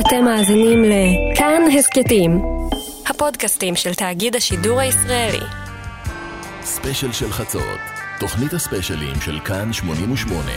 אתם 0.00 0.24
מאזינים 0.24 0.84
לכאן 0.84 1.62
הסכתים, 1.78 2.42
הפודקאסטים 3.06 3.76
של 3.76 3.94
תאגיד 3.94 4.36
השידור 4.36 4.80
הישראלי. 4.80 5.46
ספיישל 6.62 7.12
של 7.12 7.32
חצות, 7.32 7.80
תוכנית 8.20 8.52
הספיישלים 8.52 9.20
של 9.20 9.40
כאן 9.40 9.72
88. 9.72 10.50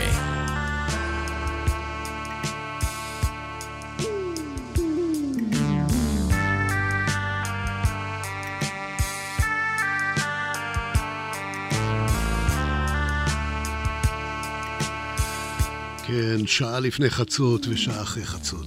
כן, 16.04 16.48
שעה 16.48 16.80
לפני 16.80 17.10
חצות 17.10 17.68
ושעה 17.68 18.02
אחרי 18.02 18.26
חצות. 18.26 18.66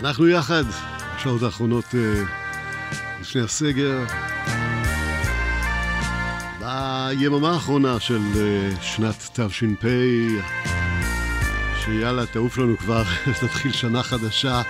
אנחנו 0.00 0.28
יחד, 0.28 0.64
בשעות 1.16 1.42
האחרונות 1.42 1.84
אה, 1.94 2.22
לפני 3.20 3.40
הסגר, 3.40 4.04
ביממה 6.58 7.52
האחרונה 7.52 8.00
של 8.00 8.20
אה, 8.36 8.70
שנת 8.82 9.40
תש"פ, 9.40 9.86
שיאללה, 11.84 12.26
תעוף 12.26 12.58
לנו 12.58 12.78
כבר, 12.78 13.02
תתחיל 13.40 13.72
שנה 13.72 14.02
חדשה 14.02 14.62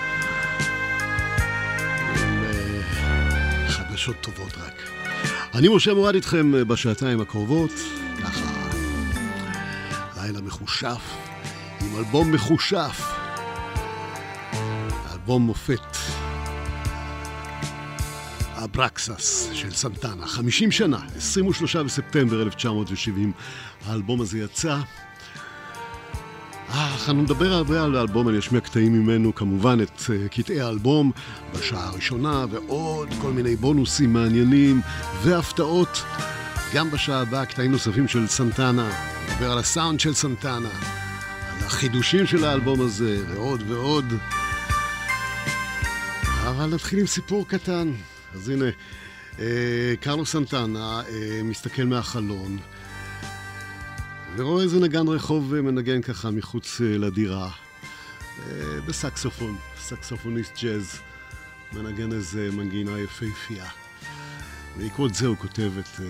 אה, 2.16 2.80
חדשות 3.68 4.16
טובות 4.20 4.52
רק. 4.58 4.82
אני 5.54 5.68
משה 5.68 5.94
מורד 5.94 6.14
איתכם 6.14 6.68
בשעתיים 6.68 7.20
הקרובות, 7.20 7.72
ככה 8.22 8.50
לילה 10.16 10.40
מחושף. 10.40 11.16
עם 11.80 11.96
אלבום 11.98 12.32
מחושף, 12.32 13.15
אלבום 15.26 15.42
מופת, 15.42 15.96
אברקסס 18.54 19.48
של 19.52 19.70
סנטנה, 19.70 20.26
50 20.26 20.70
שנה, 20.72 20.98
23 21.16 21.76
בספטמבר 21.76 22.42
1970, 22.42 23.32
האלבום 23.86 24.20
הזה 24.20 24.38
יצא. 24.38 24.80
אה, 26.70 26.92
אנחנו 26.92 27.22
נדבר 27.22 27.52
הרבה 27.52 27.84
על 27.84 27.96
האלבום, 27.96 28.28
אני 28.28 28.38
אשמיע 28.38 28.60
קטעים 28.60 28.92
ממנו, 28.92 29.34
כמובן 29.34 29.78
את 29.82 30.00
uh, 30.00 30.28
קטעי 30.28 30.60
האלבום 30.60 31.12
בשעה 31.54 31.86
הראשונה, 31.86 32.44
ועוד 32.50 33.08
כל 33.20 33.32
מיני 33.32 33.56
בונוסים 33.56 34.12
מעניינים 34.12 34.80
והפתעות. 35.22 36.04
גם 36.74 36.90
בשעה 36.90 37.20
הבאה 37.20 37.46
קטעים 37.46 37.72
נוספים 37.72 38.08
של 38.08 38.26
סנטנה, 38.26 38.90
נדבר 39.28 39.52
על 39.52 39.58
הסאונד 39.58 40.00
של 40.00 40.14
סנטנה. 40.14 40.70
החידושים 41.66 42.26
של 42.26 42.44
האלבום 42.44 42.80
הזה, 42.80 43.24
ועוד 43.28 43.62
ועוד. 43.70 44.04
אבל 46.56 46.74
נתחיל 46.74 46.98
עם 46.98 47.06
סיפור 47.06 47.48
קטן. 47.48 47.92
אז 48.34 48.48
הנה, 48.48 48.64
אה, 49.38 49.94
קרלו 50.00 50.26
סנטנה 50.26 51.02
אה, 51.08 51.40
מסתכל 51.44 51.82
מהחלון, 51.82 52.58
ורואה 54.36 54.62
איזה 54.62 54.80
נגן 54.80 55.08
רחוב 55.08 55.54
אה, 55.54 55.62
מנגן 55.62 56.02
ככה 56.02 56.30
מחוץ 56.30 56.80
אה, 56.80 56.98
לדירה, 56.98 57.50
אה, 58.38 58.80
בסקסופון, 58.86 59.56
סקסופוניסט 59.80 60.52
ג'אז, 60.62 60.98
מנגן 61.72 62.12
איזה 62.12 62.48
מנגינה 62.52 62.98
יפהפייה. 62.98 63.68
בעקבות 64.76 65.14
זה 65.14 65.26
הוא 65.26 65.36
כותב 65.36 65.70
את 65.78 66.00
אה, 66.00 66.06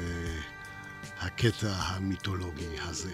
הקטע 1.20 1.72
המיתולוגי 1.72 2.76
הזה. 2.82 3.12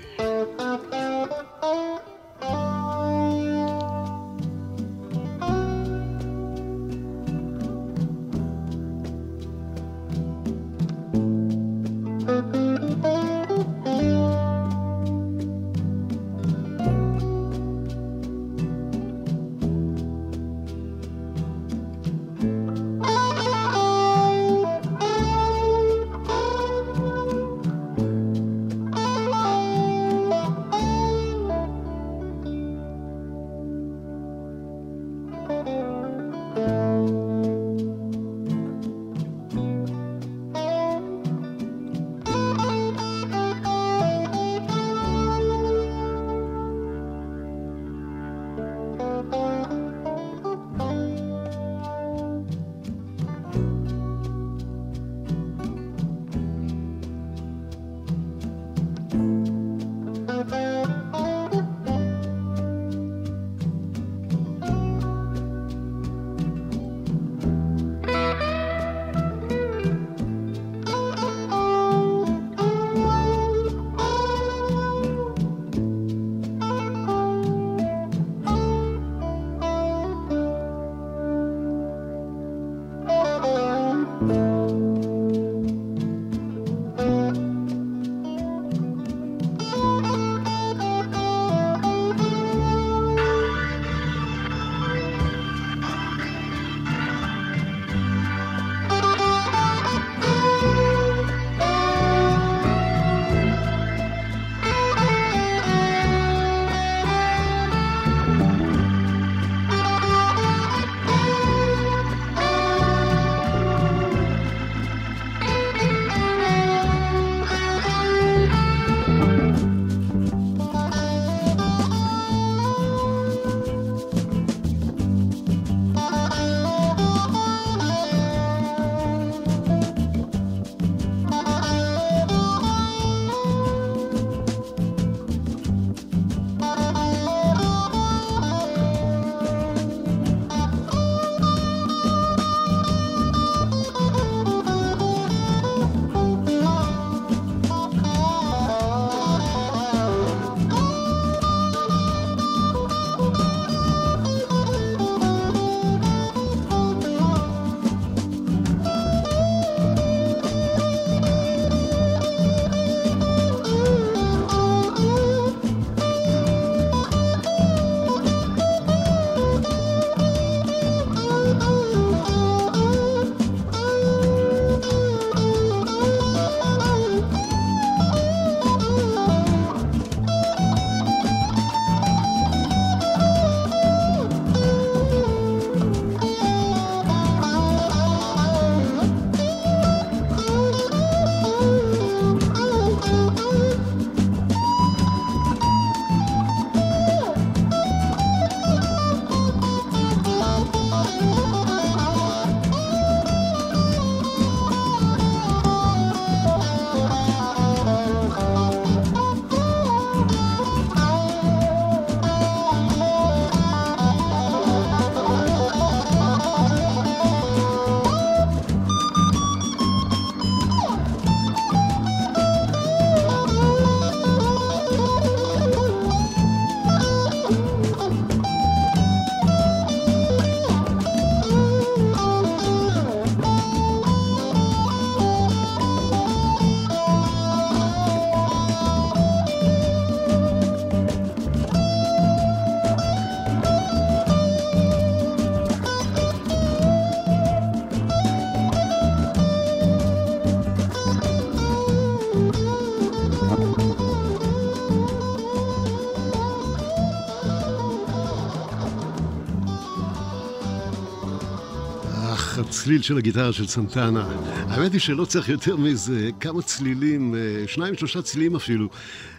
הצליל 262.83 263.03
של 263.03 263.19
הגיטרה 263.19 263.53
של 263.53 263.67
סנטנה. 263.67 264.27
האמת 264.69 264.93
היא 264.93 265.01
שלא 265.01 265.25
צריך 265.25 265.49
יותר 265.49 265.77
מזה, 265.77 266.31
כמה 266.41 266.63
צלילים, 266.63 267.35
אה, 267.35 267.65
שניים, 267.67 267.97
שלושה 267.97 268.23
צלילים 268.23 268.57
אפילו, 268.57 268.89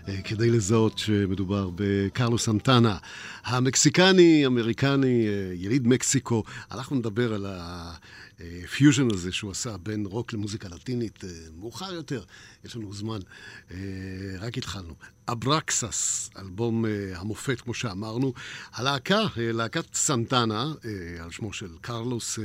אה, 0.07 0.21
כדי 0.23 0.49
לזהות 0.49 0.97
שמדובר 0.97 1.69
בקרלוס 1.75 2.37
סנטנה. 2.37 2.97
המקסיקני, 3.45 4.45
אמריקני, 4.45 5.27
אה, 5.27 5.53
יליד 5.55 5.87
מקסיקו. 5.87 6.43
אנחנו 6.71 6.95
נדבר 6.95 7.33
על 7.33 7.45
הפיוז'ן 7.49 9.07
הזה 9.13 9.31
שהוא 9.31 9.51
עשה 9.51 9.77
בין 9.77 10.05
רוק 10.05 10.33
למוזיקה 10.33 10.67
לטינית 10.69 11.23
מאוחר 11.59 11.93
יותר. 11.93 12.23
יש 12.65 12.75
לנו 12.75 12.93
זמן, 12.93 13.19
רק 14.39 14.57
התחלנו. 14.57 14.93
אברקסס, 15.27 16.29
אלבום 16.39 16.85
המופת, 17.15 17.61
כמו 17.61 17.73
שאמרנו. 17.73 18.33
הלהקה, 18.73 19.21
להקת 19.37 19.93
סנטנה, 19.93 20.73
על 21.19 21.31
שמו 21.31 21.53
של 21.53 21.69
קרלוס 21.81 22.39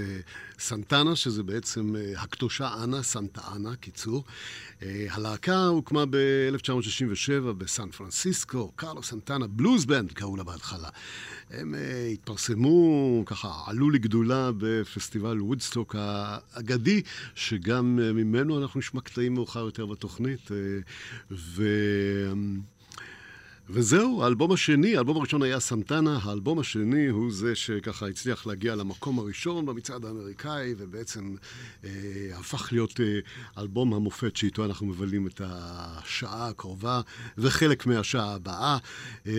סנטנה, 0.58 1.16
שזה 1.16 1.42
בעצם 1.42 1.94
הקדושה 2.16 2.70
אנה, 2.84 3.02
סנטה 3.02 3.40
אנה, 3.56 3.76
קיצור. 3.76 4.24
הלהקה 4.82 5.66
הוקמה 5.66 6.04
ב-1967 6.10 7.52
בסן 7.58 7.90
פרנסיסקו, 7.90 8.72
קרלוס 8.76 9.10
סנטנה 9.10 9.46
בלוז 9.46 9.84
בנד 9.84 10.12
קראו 10.12 10.36
לה 10.36 10.44
בהתחלה. 10.44 10.88
הם 11.50 11.74
התפרסמו, 12.12 13.22
ככה, 13.26 13.52
עלו 13.66 13.90
לגדולה 13.90 14.50
בפסטיבל 14.58 15.42
וודסטוק 15.42 15.96
האגדי, 15.98 17.02
שגם 17.34 17.96
ממנו 17.96 18.62
אנחנו 18.62 18.78
נשמע 18.80 19.00
קטעים 19.00 19.34
מאוחר 19.34 19.60
יותר 19.60 19.86
בתוכנית. 19.86 20.50
ו... 21.30 21.64
וזהו, 23.70 24.22
האלבום 24.22 24.52
השני, 24.52 24.96
האלבום 24.96 25.16
הראשון 25.16 25.42
היה 25.42 25.60
סנטנה, 25.60 26.18
האלבום 26.22 26.58
השני 26.58 27.06
הוא 27.06 27.32
זה 27.32 27.54
שככה 27.54 28.08
הצליח 28.08 28.46
להגיע 28.46 28.74
למקום 28.74 29.18
הראשון 29.18 29.66
במצעד 29.66 30.04
האמריקאי, 30.04 30.74
ובעצם 30.78 31.34
אה, 31.84 31.90
הפך 32.34 32.68
להיות 32.72 33.00
אה, 33.00 33.18
אלבום 33.62 33.94
המופת 33.94 34.36
שאיתו 34.36 34.64
אנחנו 34.64 34.86
מבלים 34.86 35.26
את 35.26 35.40
השעה 35.44 36.48
הקרובה 36.48 37.00
וחלק 37.38 37.86
מהשעה 37.86 38.34
הבאה. 38.34 38.78
אה, 39.26 39.32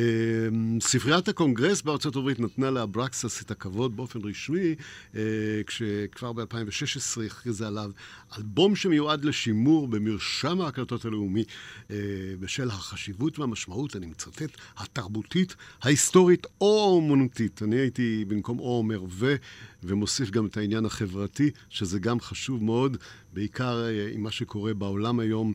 ספריית 0.82 1.28
הקונגרס 1.28 1.82
בארצות 1.82 2.16
הברית 2.16 2.40
נתנה 2.40 2.72
לאברקסס 2.72 3.42
את 3.42 3.52
הכבוד 3.52 3.96
באופן 3.96 4.20
רשמי, 4.24 4.76
אה, 5.16 5.22
כשכבר 5.68 6.34
ב-2016 6.34 7.22
הכריזה 7.26 7.68
עליו 7.68 7.92
אלבום 8.38 8.76
שמיועד 8.76 9.26
לשימור 9.26 9.88
במרשם 9.88 10.62
ההקלטות 10.62 11.06
הלאומי 11.06 11.44
אה, 11.92 11.96
בשל 12.40 12.68
החשיבות 12.68 13.40
והמשמעות, 13.40 13.96
אני 13.96 14.06
מצטט, 14.20 14.58
התרבותית, 14.78 15.56
ההיסטורית 15.82 16.48
או 16.62 16.80
האומנותית. 16.80 17.64
אני 17.64 17.76
הייתי 17.76 18.26
במקום 18.28 18.60
או 18.60 18.78
אומר 18.78 19.04
ו, 19.10 19.36
ומוסיף 19.84 20.30
גם 20.30 20.46
את 20.46 20.58
העניין 20.58 20.86
החברתי, 20.86 21.52
שזה 21.70 22.00
גם 22.00 22.20
חשוב 22.20 22.64
מאוד, 22.64 22.98
בעיקר 23.34 23.86
אה, 23.86 24.10
עם 24.14 24.24
מה 24.24 24.32
שקורה 24.32 24.74
בעולם 24.74 25.20
היום, 25.20 25.54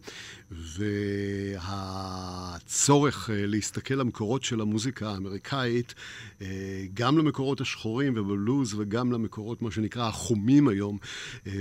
והצורך 1.60 3.30
אה, 3.30 3.46
להסתכל 3.46 3.94
למקורות 3.94 4.44
של 4.44 4.60
המוזיקה 4.60 5.10
האמריקאית, 5.10 5.94
אה, 6.42 6.46
גם 6.94 7.18
למקורות 7.18 7.60
השחורים 7.60 8.12
ובלוז, 8.16 8.74
וגם 8.74 9.12
למקורות, 9.12 9.62
מה 9.62 9.70
שנקרא, 9.70 10.08
החומים 10.08 10.68
היום 10.68 10.98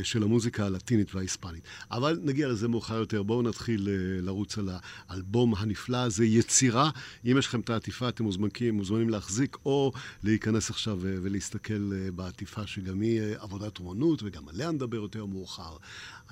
של 0.04 0.24
המוזיקה 0.24 0.66
הלטינית 0.66 1.16
וההיספנית. 1.16 1.64
אבל 1.92 2.20
נגיע 2.24 2.48
לזה 2.48 2.68
מאוחר 2.68 2.96
יותר. 2.96 3.24
בואו 3.24 3.42
נתחיל 3.42 3.90
לרוץ 4.22 4.58
על 4.58 4.70
האלבום 5.10 5.54
הנפלא 5.58 5.98
הזה, 5.98 6.26
יצירה. 6.26 6.90
אם 7.26 7.36
יש 7.38 7.48
לכם 7.48 7.60
את 7.60 7.70
העטיפה, 7.70 8.10
אתם 8.10 8.24
מוזמנים, 8.24 8.74
מוזמנים 8.74 9.10
להחזיק, 9.10 9.58
או 9.66 9.92
להיכנס 10.24 10.70
עכשיו 10.70 10.98
ולהסתכל 11.02 11.92
בעטיפה. 12.16 12.53
עטיפה 12.54 12.68
שגם 12.68 13.02
היא 13.02 13.22
עבודת 13.40 13.80
אומנות, 13.80 14.24
וגם 14.24 14.50
עליה 14.50 14.72
נדבר 14.72 14.98
יותר 14.98 15.26
מאוחר. 15.26 15.78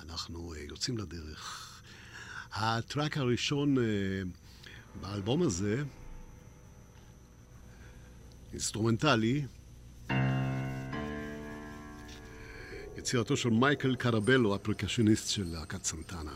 אנחנו 0.00 0.54
אה, 0.54 0.60
יוצאים 0.60 0.98
לדרך. 0.98 1.68
ה 2.52 2.63
track 2.63 3.16
הראשון 3.16 3.78
אה, 3.78 3.82
באלבום 5.00 5.42
הזה, 5.42 5.82
אינסטרומנטלי, 8.52 9.44
יצירתו 12.98 13.36
של 13.36 13.50
מייקל 13.50 13.96
קרבלו, 13.96 14.54
הפרקשיוניסט 14.54 15.30
של 15.30 15.44
להקת 15.46 15.84
סנטנה. 15.84 16.34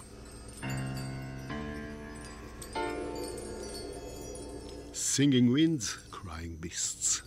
Singing 4.92 5.48
winds, 5.56 6.14
crying 6.14 6.64
beasts. 6.64 7.22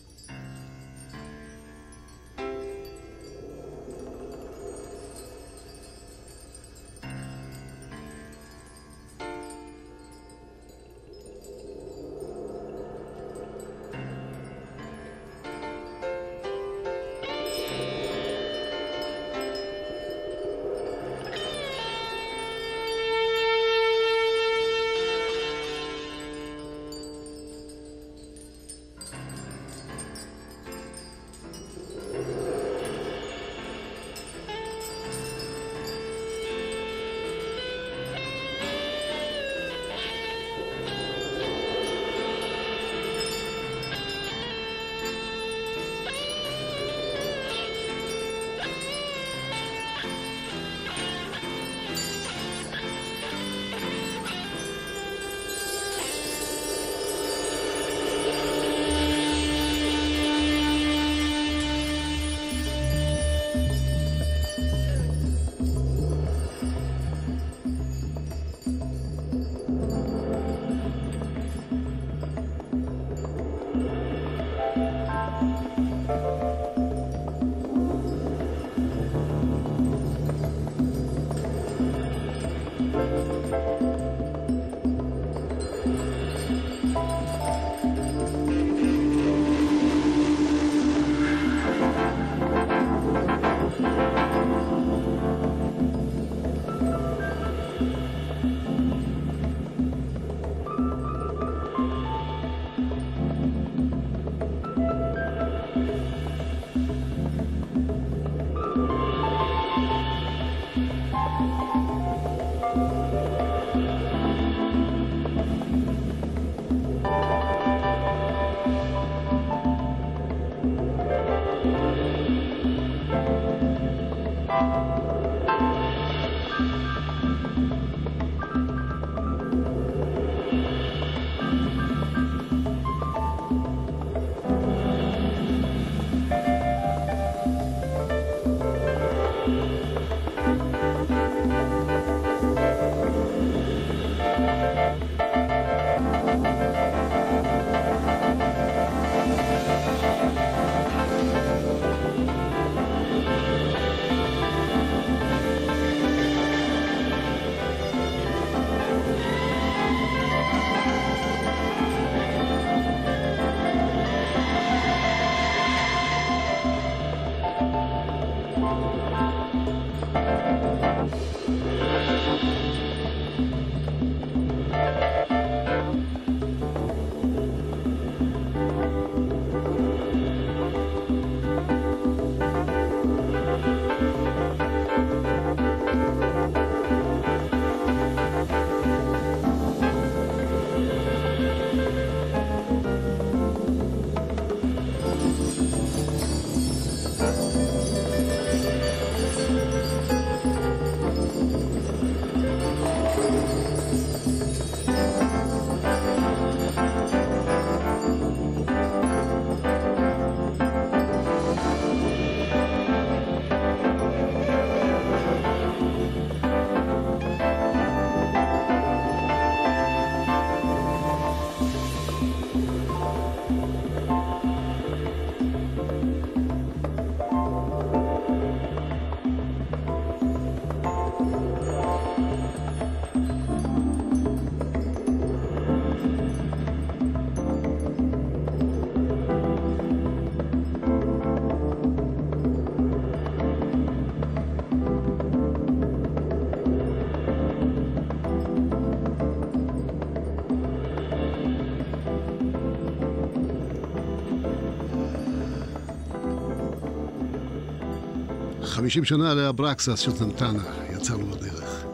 50 258.89 259.05
שנה 259.05 259.33
לאברקסס 259.33 259.99
של 259.99 260.11
סנטנה, 260.11 260.63
יצאנו 260.93 261.35
לדרך. 261.35 261.85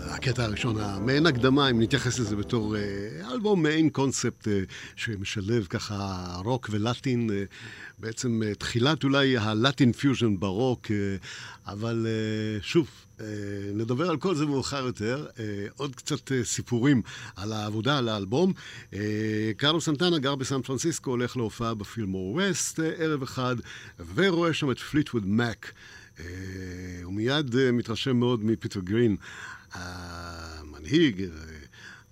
הקטע 0.00 0.44
הראשון, 0.44 0.76
המעין 0.80 1.26
הקדמה, 1.26 1.70
אם 1.70 1.82
נתייחס 1.82 2.18
לזה 2.18 2.36
בתור 2.36 2.76
אה, 2.76 3.32
אלבום 3.32 3.62
מעין 3.62 3.90
קונספט 3.90 4.48
אה, 4.48 4.60
שמשלב 4.96 5.66
ככה 5.70 6.26
רוק 6.44 6.68
ולטין, 6.72 7.30
אה, 7.30 7.44
בעצם 7.98 8.42
תחילת 8.58 9.04
אולי 9.04 9.38
ה 9.38 9.47
Latin 9.47 9.92
fusion 9.92 10.36
ברוק, 10.38 10.86
אבל 11.66 12.06
אה, 12.06 12.62
שוב, 12.62 12.88
אה, 13.20 13.26
נדבר 13.74 14.10
על 14.10 14.16
כל 14.16 14.34
זה 14.34 14.46
מאוחר 14.46 14.86
יותר. 14.86 15.26
אה, 15.38 15.66
עוד 15.76 15.94
קצת 15.94 16.32
סיפורים 16.42 17.02
על 17.36 17.52
העבודה 17.52 17.98
על 17.98 18.08
האלבום. 18.08 18.52
קרלוס 19.56 19.80
סנטנה 19.80 20.18
גר 20.18 20.34
בסן 20.34 20.62
פרנסיסקו, 20.62 21.10
הולך 21.10 21.36
להופעה 21.36 21.74
בפילמור 21.74 22.34
ווסט 22.34 22.80
ערב 22.98 23.22
אחד, 23.22 23.56
ורואה 24.14 24.52
שם 24.52 24.70
את 24.70 24.78
פליטווד 24.78 25.26
מק. 25.26 25.72
הוא 27.04 27.14
מיד 27.14 27.56
מתרשם 27.72 28.16
מאוד 28.16 28.44
מפיטר 28.44 28.80
גרין, 28.80 29.16
המנהיג, 29.72 31.28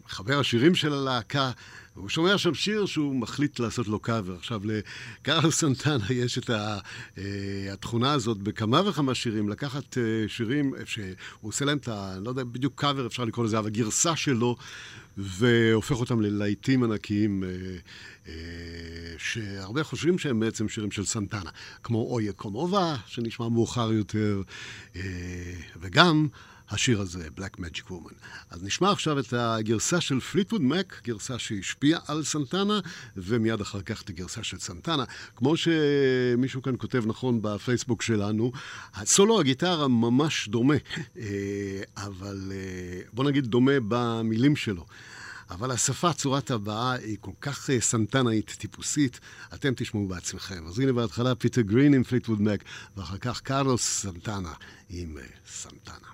מחבר 0.06 0.40
השירים 0.40 0.74
של 0.74 0.92
הלהקה. 0.92 1.50
והוא 1.96 2.08
שומע 2.08 2.38
שם 2.38 2.54
שיר 2.54 2.86
שהוא 2.86 3.16
מחליט 3.16 3.60
לעשות 3.60 3.88
לו 3.88 3.98
קאבר. 3.98 4.34
עכשיו, 4.34 4.60
לקרלוס 4.64 5.50
סנטנה 5.50 6.04
יש 6.10 6.38
את 6.38 6.50
ה, 6.50 6.78
אה, 6.78 7.20
התכונה 7.72 8.12
הזאת 8.12 8.38
בכמה 8.38 8.88
וכמה 8.88 9.14
שירים, 9.14 9.48
לקחת 9.48 9.94
אה, 9.94 9.98
שירים 10.28 10.74
שהוא 10.84 11.04
עושה 11.42 11.64
להם 11.64 11.78
את 11.78 11.88
ה... 11.88 12.16
לא 12.20 12.28
יודע 12.28 12.44
בדיוק 12.44 12.80
קאבר 12.80 13.06
אפשר 13.06 13.24
לקרוא 13.24 13.44
לזה, 13.44 13.58
אבל 13.58 13.70
גרסה 13.70 14.16
שלו, 14.16 14.56
והופך 15.16 15.96
אותם 15.96 16.20
ללהיטים 16.20 16.82
ענקיים, 16.82 17.42
אה, 17.42 18.26
אה, 18.26 18.30
שהרבה 19.18 19.84
חושבים 19.84 20.18
שהם 20.18 20.40
בעצם 20.40 20.68
שירים 20.68 20.90
של 20.90 21.04
סנטנה, 21.04 21.50
כמו 21.82 21.98
אויה 21.98 22.32
קומובה, 22.32 22.96
שנשמע 23.06 23.48
מאוחר 23.48 23.92
יותר, 23.92 24.42
uh, 24.92 24.96
וגם... 25.80 26.28
השיר 26.70 27.00
הזה, 27.00 27.28
Black 27.38 27.60
Magic 27.60 27.90
Woman. 27.90 28.14
אז 28.50 28.62
נשמע 28.62 28.90
עכשיו 28.90 29.18
את 29.18 29.32
הגרסה 29.32 30.00
של 30.00 30.20
פליטווד 30.20 30.62
מק, 30.62 31.00
גרסה 31.04 31.38
שהשפיעה 31.38 32.00
על 32.06 32.24
סנטנה, 32.24 32.80
ומיד 33.16 33.60
אחר 33.60 33.82
כך 33.82 34.02
את 34.02 34.08
הגרסה 34.08 34.42
של 34.42 34.58
סנטנה. 34.58 35.04
כמו 35.36 35.54
שמישהו 35.56 36.62
כאן 36.62 36.74
כותב 36.78 37.02
נכון 37.06 37.42
בפייסבוק 37.42 38.02
שלנו, 38.02 38.52
הסולו 38.94 39.40
הגיטרה 39.40 39.88
ממש 39.88 40.48
דומה, 40.48 40.74
אה, 41.18 41.82
אבל 41.96 42.52
אה, 42.52 43.00
בוא 43.12 43.24
נגיד 43.24 43.46
דומה 43.46 43.72
במילים 43.88 44.56
שלו. 44.56 44.86
אבל 45.50 45.70
השפה, 45.70 46.12
צורת 46.12 46.50
ההבעה, 46.50 46.92
היא 46.92 47.16
כל 47.20 47.30
כך 47.40 47.70
אה, 47.70 47.80
סנטנאית, 47.80 48.56
טיפוסית, 48.58 49.20
אתם 49.54 49.72
תשמעו 49.76 50.08
בעצמכם. 50.08 50.66
אז 50.66 50.78
הנה 50.78 50.92
בהתחלה 50.92 51.34
פיטר 51.34 51.60
גרין 51.60 51.94
עם 51.94 52.04
פליטווד 52.04 52.42
מק, 52.42 52.64
ואחר 52.96 53.18
כך 53.18 53.40
קרלוס 53.40 53.82
סנטנה 53.82 54.52
עם 54.88 55.16
סנטנה. 55.46 56.13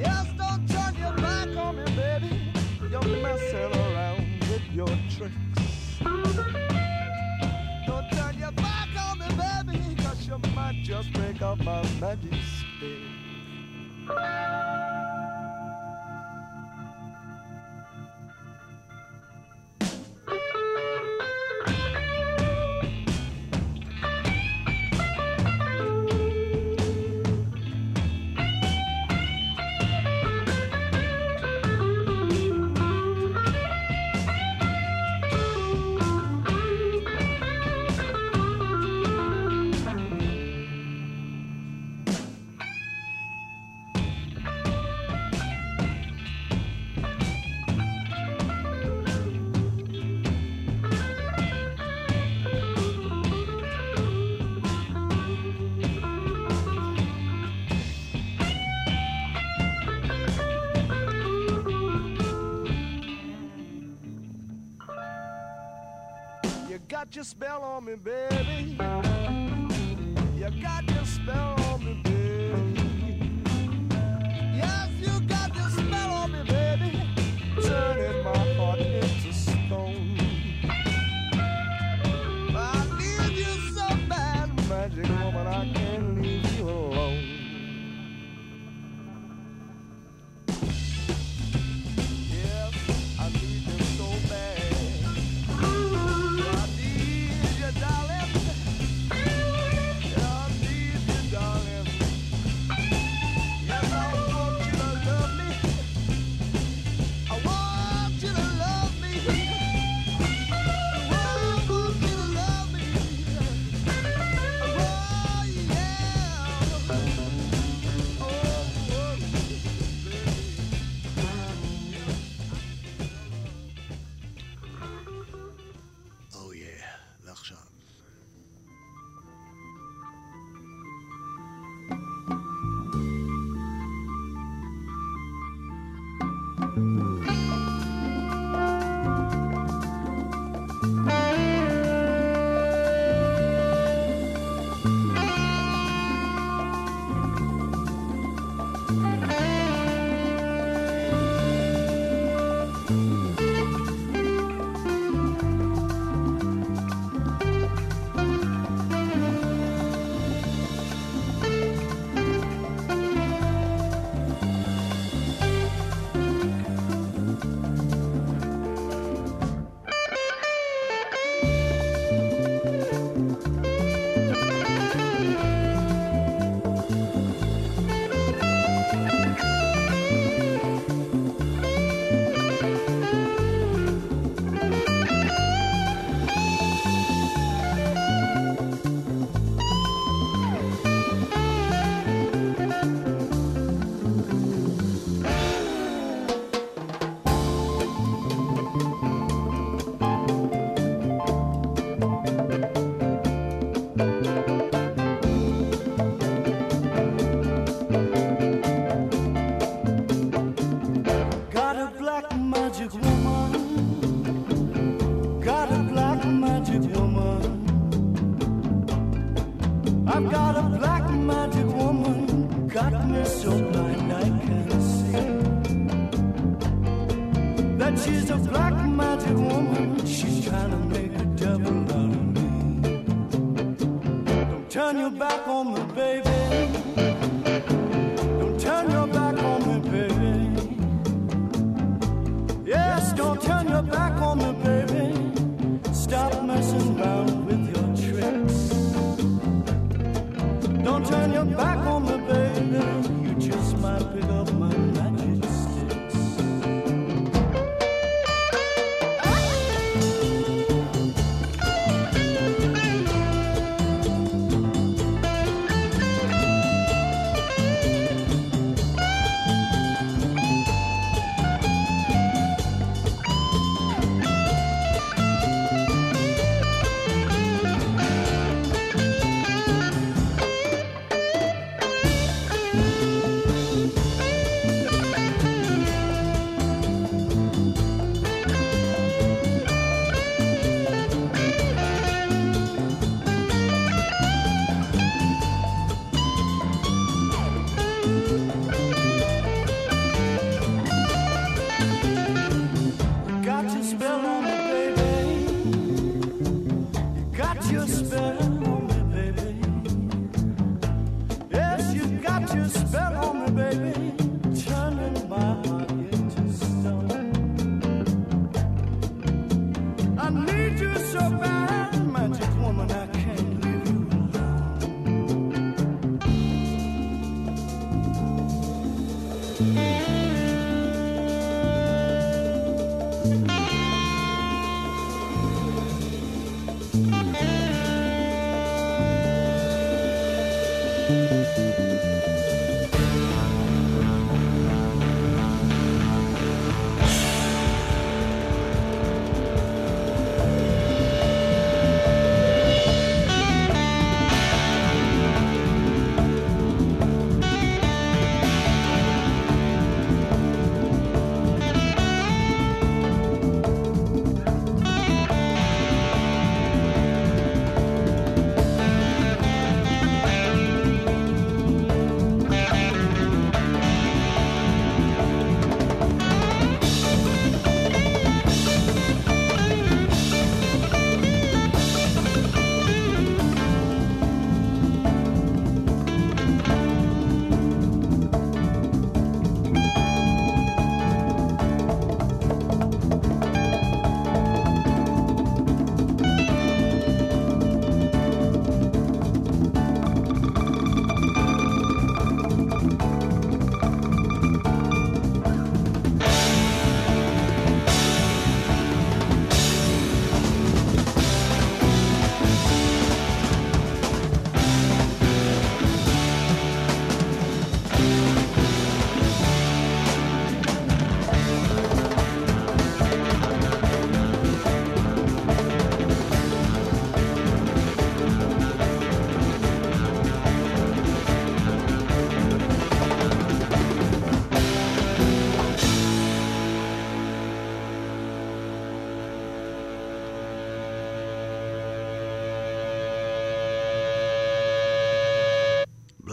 Yes, 0.00 0.26
don't 0.38 0.66
turn 0.66 0.94
your 0.94 1.12
back 1.12 1.54
on 1.58 1.76
me, 1.76 1.84
baby. 1.94 2.52
You're 2.90 3.02
messing 3.02 3.72
around 3.80 4.40
with 4.48 4.62
your 4.72 4.88
tricks. 5.14 5.98
Don't 7.86 8.10
turn 8.10 8.38
your 8.38 8.52
back 8.52 8.88
on 8.98 9.18
me, 9.18 9.26
baby, 9.36 9.94
cause 9.96 10.26
you 10.26 10.38
might 10.54 10.80
just 10.82 11.12
break 11.12 11.42
up 11.42 11.58
my 11.58 11.82
magic 12.00 12.32
stick. 12.32 12.98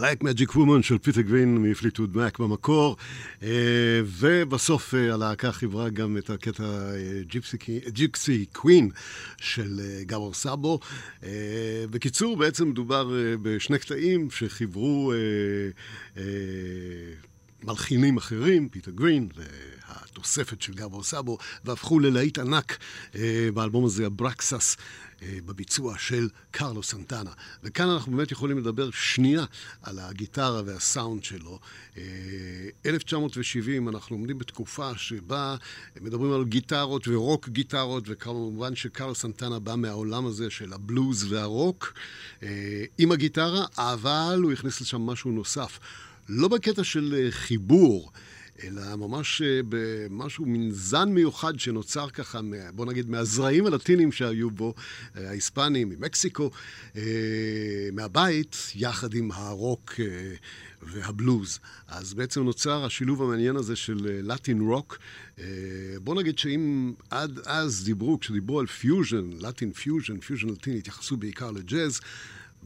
Black 0.08 0.22
Magic 0.22 0.54
Woman 0.54 0.82
של 0.82 0.98
פיטר 0.98 1.20
גרין 1.20 1.58
מפליטווד 1.58 2.16
מק 2.16 2.38
במקור, 2.38 2.96
אה, 3.42 3.48
ובסוף 4.04 4.94
אה, 4.94 5.14
הלהקה 5.14 5.52
חיברה 5.52 5.88
גם 5.88 6.16
את 6.16 6.30
הקטע 6.30 6.62
אה, 6.62 7.20
Gypsy 7.92 8.44
Queen 8.52 8.90
של 9.40 9.80
גבור 10.02 10.34
סאבו. 10.34 10.80
בקיצור, 11.90 12.36
בעצם 12.36 12.68
מדובר 12.68 13.10
בשני 13.42 13.78
קטעים 13.78 14.30
שחיברו 14.30 15.12
מלחינים 17.62 18.16
אחרים, 18.16 18.68
פיטר 18.68 18.90
גרין 18.90 19.28
והתוספת 19.34 20.62
של 20.62 20.74
גבור 20.74 21.02
סאבו, 21.02 21.38
והפכו 21.64 22.00
ללהיט 22.00 22.38
ענק 22.38 22.78
אה, 23.14 23.48
באלבום 23.54 23.84
הזה, 23.84 24.06
אברקסס. 24.06 24.76
אה, 25.22 25.38
בביצוע 25.46 25.94
של 25.98 26.28
קרלו 26.50 26.82
סנטנה. 26.82 27.30
וכאן 27.62 27.88
אנחנו 27.88 28.16
באמת 28.16 28.32
יכולים 28.32 28.58
לדבר 28.58 28.90
שנייה 28.90 29.44
על 29.82 29.98
הגיטרה 29.98 30.62
והסאונד 30.66 31.24
שלו. 31.24 31.58
אה, 31.96 32.02
1970, 32.86 33.88
אנחנו 33.88 34.16
עומדים 34.16 34.38
בתקופה 34.38 34.90
שבה 34.96 35.56
מדברים 36.00 36.32
על 36.32 36.44
גיטרות 36.44 37.08
ורוק 37.08 37.48
גיטרות, 37.48 38.04
וכמובן 38.06 38.76
שקרלו 38.76 39.14
סנטנה 39.14 39.58
בא 39.58 39.74
מהעולם 39.74 40.26
הזה 40.26 40.50
של 40.50 40.72
הבלוז 40.72 41.32
והרוק 41.32 41.92
אה, 42.42 42.84
עם 42.98 43.12
הגיטרה, 43.12 43.66
אבל 43.78 44.40
הוא 44.42 44.52
הכניס 44.52 44.80
לשם 44.80 45.00
משהו 45.00 45.30
נוסף. 45.30 45.78
לא 46.28 46.48
בקטע 46.48 46.84
של 46.84 47.14
אה, 47.18 47.30
חיבור. 47.30 48.12
אלא 48.64 48.96
ממש 48.96 49.42
אה, 49.42 49.60
במשהו, 49.68 50.46
מין 50.46 50.70
זן 50.70 51.08
מיוחד 51.08 51.58
שנוצר 51.58 52.10
ככה, 52.10 52.40
בוא 52.74 52.86
נגיד, 52.86 53.10
מהזרעים 53.10 53.66
הלטינים 53.66 54.12
שהיו 54.12 54.50
בו, 54.50 54.74
אה, 55.16 55.28
ההיספנים, 55.28 55.88
ממקסיקו, 55.88 56.50
מהבית, 57.92 58.56
יחד 58.74 59.14
עם 59.14 59.30
הרוק 59.32 59.94
והבלוז. 60.82 61.58
אז 61.88 62.14
בעצם 62.14 62.42
נוצר 62.42 62.84
השילוב 62.84 63.22
המעניין 63.22 63.56
הזה 63.56 63.76
של 63.76 64.20
Latin 64.22 64.60
rock. 64.60 64.98
בוא 66.02 66.14
נגיד 66.14 66.38
שאם 66.38 66.92
עד 67.10 67.38
אז 67.44 67.84
דיברו, 67.84 68.20
כשדיברו 68.20 68.60
על 68.60 68.66
פיוז'ן, 68.66 69.30
Latin 69.40 69.72
fusion, 69.72 70.20
fusion 70.20 70.48
Latin, 70.48 70.76
התייחסו 70.76 71.16
בעיקר 71.16 71.50
לג'אז, 71.50 72.00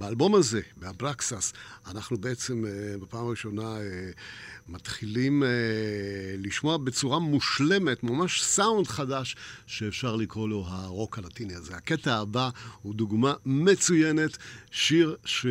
באלבום 0.03 0.35
הזה, 0.35 0.61
באברקסס, 0.77 1.53
אנחנו 1.87 2.19
בעצם 2.19 2.65
בפעם 3.01 3.27
הראשונה 3.27 3.77
מתחילים 4.69 5.43
אה, 5.43 5.49
לשמוע 6.39 6.77
בצורה 6.77 7.19
מושלמת, 7.19 8.03
ממש 8.03 8.43
סאונד 8.43 8.87
חדש, 8.87 9.37
שאפשר 9.67 10.17
לקרוא 10.17 10.49
לו 10.49 10.65
הרוק 10.69 11.19
הלטיני 11.19 11.55
הזה. 11.55 11.77
הקטע 11.77 12.17
הבא 12.17 12.51
הוא 12.83 12.95
דוגמה 12.95 13.35
מצוינת, 13.47 14.37
שיר 14.71 15.17
ש... 15.25 15.47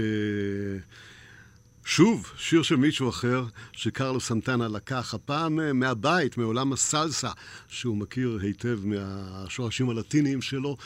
שוב, 1.85 2.31
שיר 2.37 2.61
של 2.61 2.75
מישהו 2.75 3.09
אחר 3.09 3.45
שקרלו 3.71 4.19
סנטנה 4.19 4.67
לקח, 4.67 5.13
הפעם 5.13 5.59
אה, 5.59 5.73
מהבית, 5.73 6.37
מעולם 6.37 6.73
הסלסה, 6.73 7.31
שהוא 7.67 7.97
מכיר 7.97 8.39
היטב 8.41 8.79
מהשורשים 8.83 9.89
הלטיניים 9.89 10.41
שלו. 10.41 10.77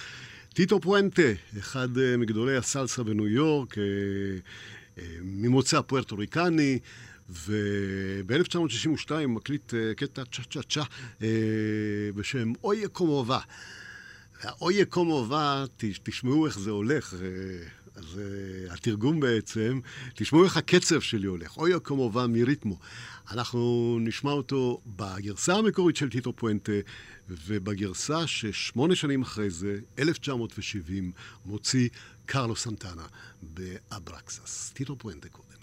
טיטו 0.56 0.82
פואנטה, 0.82 1.22
אחד 1.60 1.98
אה, 1.98 2.18
מגדולי 2.18 2.58
הסלסה 2.58 3.04
בניו 3.04 3.28
יורק, 3.28 3.78
אה, 3.78 3.84
ממוצא 5.22 5.82
פוארטוריקני, 5.82 6.80
וב-1962 7.30 9.12
מקליט 9.28 9.74
קטע 9.98 10.24
צ'ה 10.32 10.44
צ'ה 10.44 10.64
צ'ה 10.70 10.84
בשם 12.16 12.54
אוי 12.64 12.88
קומובה. 12.88 13.40
אוי 14.62 14.86
קומובה, 14.86 15.66
תשמעו 16.04 16.46
איך 16.46 16.60
זה 16.60 16.72
הולך. 16.72 17.14
אז 17.96 18.22
התרגום 18.70 19.20
בעצם, 19.20 19.80
תשמעו 20.16 20.44
איך 20.44 20.58
הקצב 20.58 21.00
שלי 21.00 21.28
הולך. 21.28 21.58
אוי 21.58 21.80
קומובה 21.80 22.28
מריתמו. 22.28 22.80
אנחנו 23.32 23.98
נשמע 24.02 24.32
אותו 24.32 24.82
בגרסה 24.86 25.56
המקורית 25.56 25.96
של 25.96 26.10
טיטו 26.10 26.34
פואנטה, 26.36 26.72
ובגרסה 27.30 28.28
ששמונה 28.28 28.96
שנים 28.96 29.22
אחרי 29.22 29.50
זה, 29.50 29.80
1970, 30.00 31.12
מוציא 31.46 31.90
קרלו 32.26 32.56
סנטנה 32.56 33.06
באברקסס. 33.42 34.72
טיטו 34.74 34.96
פואנטה 34.96 35.30
קודם. 35.30 35.56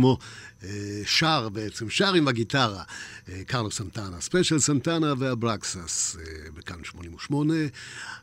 מריתמו, 0.00 0.18
אה, 0.62 1.02
שר 1.04 1.48
בעצם, 1.48 1.90
שר 1.90 2.14
עם 2.14 2.28
הגיטרה, 2.28 2.82
אה, 3.28 3.42
קרלוס 3.46 3.70
סנטנה, 3.70 4.20
ספיישל 4.20 4.58
סנטנה 4.58 5.14
ואברקסס 5.18 6.16
אה, 6.16 6.50
בכאן 6.54 6.84
88. 6.84 7.54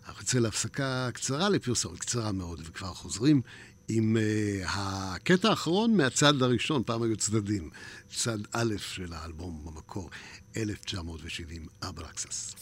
אנחנו 0.07 0.21
נצא 0.21 0.39
להפסקה 0.39 1.09
קצרה 1.13 1.49
לפרסומת, 1.49 1.99
קצרה 1.99 2.31
מאוד, 2.31 2.61
וכבר 2.65 2.93
חוזרים 2.93 3.41
עם 3.89 4.17
הקטע 4.65 5.49
האחרון 5.49 5.97
מהצד 5.97 6.41
הראשון, 6.41 6.83
פעם 6.85 7.03
היו 7.03 7.17
צדדים, 7.17 7.69
צד 8.15 8.39
א' 8.53 8.73
של 8.77 9.13
האלבום 9.13 9.65
במקור, 9.65 10.09
1970, 10.57 11.67
אברקסס. 11.81 12.55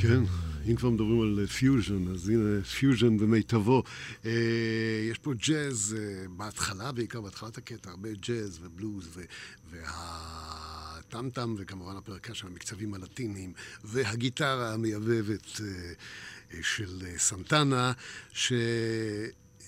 כן, 0.00 0.22
אם 0.70 0.76
כבר 0.76 0.90
מדברים 0.90 1.20
על 1.20 1.46
פיוז'ן, 1.46 2.08
אז 2.08 2.28
הנה 2.28 2.64
פיוז'ן 2.64 3.16
במיטבו. 3.16 3.82
אה, 4.24 4.30
יש 5.10 5.18
פה 5.18 5.32
ג'אז 5.34 5.96
אה, 5.98 6.28
בהתחלה, 6.36 6.92
בעיקר 6.92 7.20
בהתחלת 7.20 7.58
הקטע, 7.58 7.90
הרבה 7.90 8.08
ג'אז 8.12 8.58
ובלוז 8.62 9.18
והטאם-טאם, 9.70 11.54
וכמובן 11.58 11.96
ה 11.96 11.99
percussion 11.99 12.34
של 12.34 12.46
המקצבים 12.46 12.94
הלטיניים, 12.94 13.52
והגיטרה 13.84 14.74
המייבבת 14.74 15.60
אה, 15.60 15.92
של 16.62 17.02
סנטנה, 17.16 17.92
ש... 18.32 18.52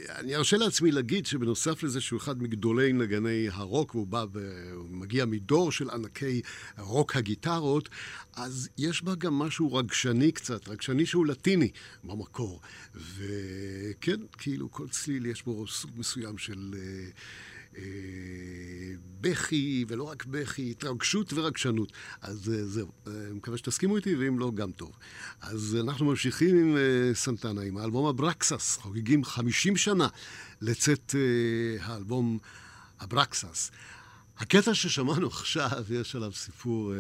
אני 0.08 0.36
ארשה 0.36 0.56
לעצמי 0.56 0.90
להגיד 0.90 1.26
שבנוסף 1.26 1.82
לזה 1.82 2.00
שהוא 2.00 2.18
אחד 2.18 2.42
מגדולי 2.42 2.92
נגני 2.92 3.48
הרוק, 3.52 3.94
והוא 3.94 4.06
בא 4.06 4.24
והוא 4.32 4.90
מגיע 4.90 5.24
מדור 5.24 5.72
של 5.72 5.90
ענקי 5.90 6.42
רוק 6.78 7.16
הגיטרות, 7.16 7.88
אז 8.36 8.68
יש 8.78 9.02
בה 9.02 9.14
גם 9.14 9.34
משהו 9.34 9.74
רגשני 9.74 10.32
קצת, 10.32 10.68
רגשני 10.68 11.06
שהוא 11.06 11.26
לטיני 11.26 11.70
במקור. 12.04 12.60
וכן, 12.94 14.20
כאילו 14.38 14.70
כל 14.70 14.88
צליל 14.88 15.26
יש 15.26 15.42
בו 15.44 15.66
סוג 15.68 15.90
מסוים 15.96 16.38
של... 16.38 16.74
אה, 16.78 17.10
בכי, 19.22 19.84
ולא 19.88 20.04
רק 20.04 20.24
בכי, 20.24 20.70
התרגשות 20.70 21.32
ורגשנות. 21.32 21.92
אז 22.20 22.52
אה, 22.54 22.64
זהו, 22.64 22.92
אה, 23.06 23.12
מקווה 23.34 23.58
שתסכימו 23.58 23.96
איתי, 23.96 24.14
ואם 24.14 24.38
לא, 24.38 24.52
גם 24.54 24.72
טוב. 24.72 24.92
אז 25.40 25.76
אנחנו 25.80 26.06
ממשיכים 26.06 26.56
עם 26.56 26.76
סנטנה, 27.14 27.60
עם 27.62 27.76
האלבום 27.76 28.06
אברקסס, 28.06 28.76
חוגגים 28.76 29.24
50 29.24 29.76
שנה 29.76 30.08
לצאת 30.60 31.14
האלבום 31.80 32.38
אברקסס. 33.00 33.70
הקטע 34.38 34.74
ששמענו 34.74 35.26
עכשיו, 35.26 35.84
יש 35.90 36.16
עליו 36.16 36.32
סיפור 36.32 36.92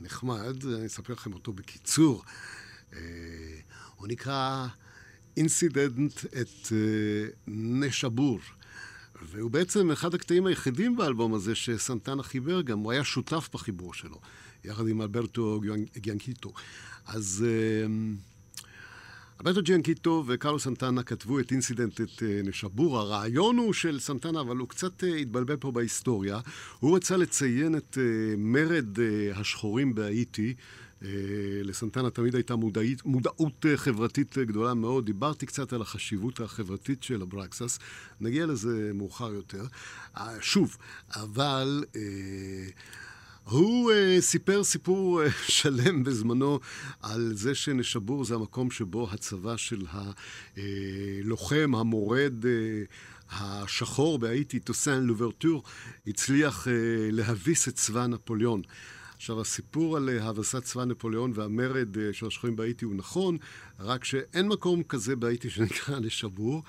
נחמד, 0.00 0.64
אני 0.64 0.86
אספר 0.86 1.12
לכם 1.12 1.32
אותו 1.32 1.52
בקיצור. 1.52 2.24
הוא 3.96 4.08
נקרא 4.08 4.66
Incident 5.36 6.24
at 6.24 6.72
Neshabur. 7.46 8.38
והוא 9.26 9.50
בעצם 9.50 9.90
אחד 9.90 10.14
הקטעים 10.14 10.46
היחידים 10.46 10.96
באלבום 10.96 11.34
הזה 11.34 11.54
שסנטנה 11.54 12.22
חיבר 12.22 12.62
גם, 12.62 12.78
הוא 12.78 12.92
היה 12.92 13.04
שותף 13.04 13.48
בחיבור 13.52 13.94
שלו, 13.94 14.20
יחד 14.64 14.88
עם 14.88 15.02
אלברטו 15.02 15.60
ג'יאנקינטו. 15.96 16.52
אז 17.06 17.44
אמ, 17.86 18.16
אלברטו 19.40 19.62
ג'יאנקינטו 19.62 20.24
וקרלוס 20.26 20.58
סנטנה 20.58 21.02
כתבו 21.02 21.40
את 21.40 21.52
Incident 21.52 22.00
at 22.00 22.22
אה, 22.22 22.40
Neshabur. 22.44 22.98
הרעיון 22.98 23.56
הוא 23.56 23.72
של 23.72 24.00
סנטנה, 24.00 24.40
אבל 24.40 24.56
הוא 24.56 24.68
קצת 24.68 25.04
אה, 25.04 25.16
התבלבל 25.16 25.56
פה 25.56 25.70
בהיסטוריה. 25.70 26.40
הוא 26.80 26.96
רצה 26.96 27.16
לציין 27.16 27.76
את 27.76 27.98
אה, 28.00 28.34
מרד 28.38 28.98
השחורים 29.34 29.94
בהאיטי. 29.94 30.54
לסנטנה 31.64 32.10
תמיד 32.10 32.34
הייתה 32.34 32.56
מודעית, 32.56 33.04
מודעות 33.04 33.66
חברתית 33.76 34.38
גדולה 34.38 34.74
מאוד. 34.74 35.06
דיברתי 35.06 35.46
קצת 35.46 35.72
על 35.72 35.82
החשיבות 35.82 36.40
החברתית 36.40 37.02
של 37.02 37.22
אברקסס, 37.22 37.78
נגיע 38.20 38.46
לזה 38.46 38.90
מאוחר 38.94 39.32
יותר. 39.34 39.64
שוב, 40.40 40.76
אבל... 41.10 41.84
הוא 43.44 43.92
אה, 43.92 44.20
סיפר 44.20 44.64
סיפור 44.64 45.22
אה, 45.22 45.28
שלם 45.52 46.04
בזמנו 46.04 46.60
על 47.02 47.32
זה 47.34 47.54
שנשבור 47.54 48.24
זה 48.24 48.34
המקום 48.34 48.70
שבו 48.70 49.08
הצבא 49.10 49.56
של 49.56 49.82
הלוחם, 50.56 51.74
המורד, 51.74 52.44
uh, 52.44 52.46
השחור 53.30 54.18
בהאיטי, 54.18 54.60
טוסן 54.60 55.02
לוברטור, 55.02 55.62
הצליח 56.06 56.66
uh, 56.66 56.70
להביס 57.10 57.68
את 57.68 57.74
צבא 57.74 58.06
נפוליאון. 58.06 58.62
עכשיו, 59.24 59.40
הסיפור 59.40 59.96
על 59.96 60.08
אה, 60.08 60.24
הבסת 60.24 60.62
צבא 60.62 60.84
נפוליאון 60.84 61.32
והמרד 61.34 61.98
אה, 61.98 62.12
של 62.12 62.26
השחורים 62.26 62.56
בהאיטי 62.56 62.84
הוא 62.84 62.94
נכון, 62.94 63.36
רק 63.80 64.04
שאין 64.04 64.48
מקום 64.48 64.82
כזה 64.82 65.16
בהאיטי 65.16 65.50
שנקרא 65.50 65.98
לשבור, 65.98 66.62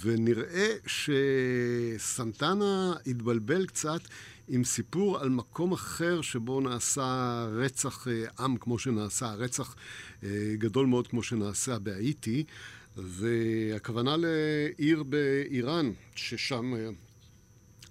ונראה 0.00 0.74
שסנטנה 0.86 2.94
התבלבל 3.06 3.66
קצת 3.66 4.00
עם 4.48 4.64
סיפור 4.64 5.18
על 5.18 5.28
מקום 5.28 5.72
אחר 5.72 6.20
שבו 6.20 6.60
נעשה 6.60 7.46
רצח 7.52 8.08
אה, 8.08 8.44
עם 8.44 8.56
כמו 8.56 8.78
שנעשה, 8.78 9.34
רצח 9.34 9.76
גדול 10.54 10.86
מאוד 10.86 11.06
כמו 11.06 11.22
שנעשה 11.22 11.78
בהאיטי, 11.78 12.44
והכוונה 12.96 14.16
לעיר 14.16 15.02
באיראן, 15.02 15.92
ששם 16.14 16.74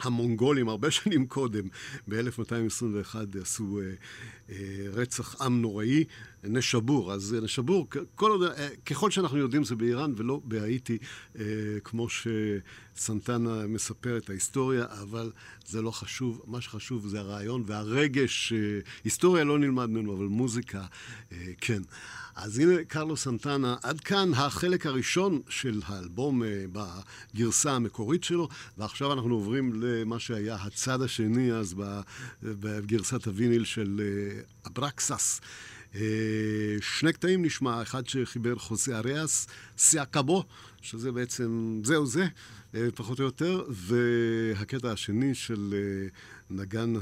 המונגולים 0.01 0.70
הרבה 0.70 0.91
שנים 0.97 1.28
קודם, 1.28 1.68
ב-1221 2.08 3.16
עשו 3.41 3.80
אה, 3.80 3.86
אה, 4.49 4.55
רצח 4.91 5.41
עם 5.41 5.62
נוראי, 5.62 6.03
נשבור. 6.49 7.13
אז 7.13 7.35
נשבור, 7.41 7.87
כל, 8.15 8.47
אה, 8.57 8.67
ככל 8.85 9.11
שאנחנו 9.11 9.37
יודעים 9.37 9.63
זה 9.63 9.75
באיראן 9.75 10.13
ולא 10.15 10.41
בהאיטי, 10.43 10.97
אה, 11.39 11.43
כמו 11.83 12.07
שסנטנה 12.09 13.67
מספר 13.67 14.17
את 14.17 14.29
ההיסטוריה, 14.29 14.85
אבל 15.01 15.31
זה 15.65 15.81
לא 15.81 15.91
חשוב. 15.91 16.41
מה 16.47 16.61
שחשוב 16.61 17.07
זה 17.07 17.19
הרעיון 17.19 17.63
והרגש. 17.65 18.53
אה, 18.53 18.79
היסטוריה 19.03 19.43
לא 19.43 19.59
נלמד 19.59 19.89
ממנו, 19.89 20.13
אבל 20.13 20.25
מוזיקה 20.25 20.85
אה, 21.31 21.37
כן. 21.61 21.81
אז 22.37 22.59
הנה 22.59 22.83
קרלו 22.87 23.17
סנטנה, 23.17 23.75
עד 23.83 23.99
כאן 23.99 24.33
החלק 24.33 24.85
הראשון 24.85 25.41
של 25.49 25.81
האלבום 25.85 26.43
אה, 26.43 26.65
בגרסה 26.71 27.71
המקורית 27.71 28.23
שלו, 28.23 28.47
ועכשיו 28.77 29.13
אנחנו 29.13 29.35
עוברים 29.35 29.71
למה 29.83 30.19
שהיה 30.19 30.55
הצד 30.55 31.01
השני 31.01 31.51
אז 31.51 31.75
בגרסת 32.43 33.27
הוויניל 33.27 33.65
של 33.65 34.01
אה, 34.03 34.41
אברקסס. 34.67 35.41
אה, 36.01 36.75
שני 36.81 37.13
קטעים 37.13 37.45
נשמע, 37.45 37.81
אחד 37.81 38.07
שחיבר 38.07 38.55
חוסה 38.55 38.97
אריאס, 38.97 39.47
סיאקבו, 39.77 40.43
שזה 40.81 41.11
בעצם 41.11 41.81
זהו 41.83 42.05
זה, 42.05 42.27
פחות 42.95 43.19
או 43.19 43.25
יותר, 43.25 43.63
והקטע 43.69 44.91
השני 44.91 45.35
של 45.35 45.73
נגן 46.49 46.93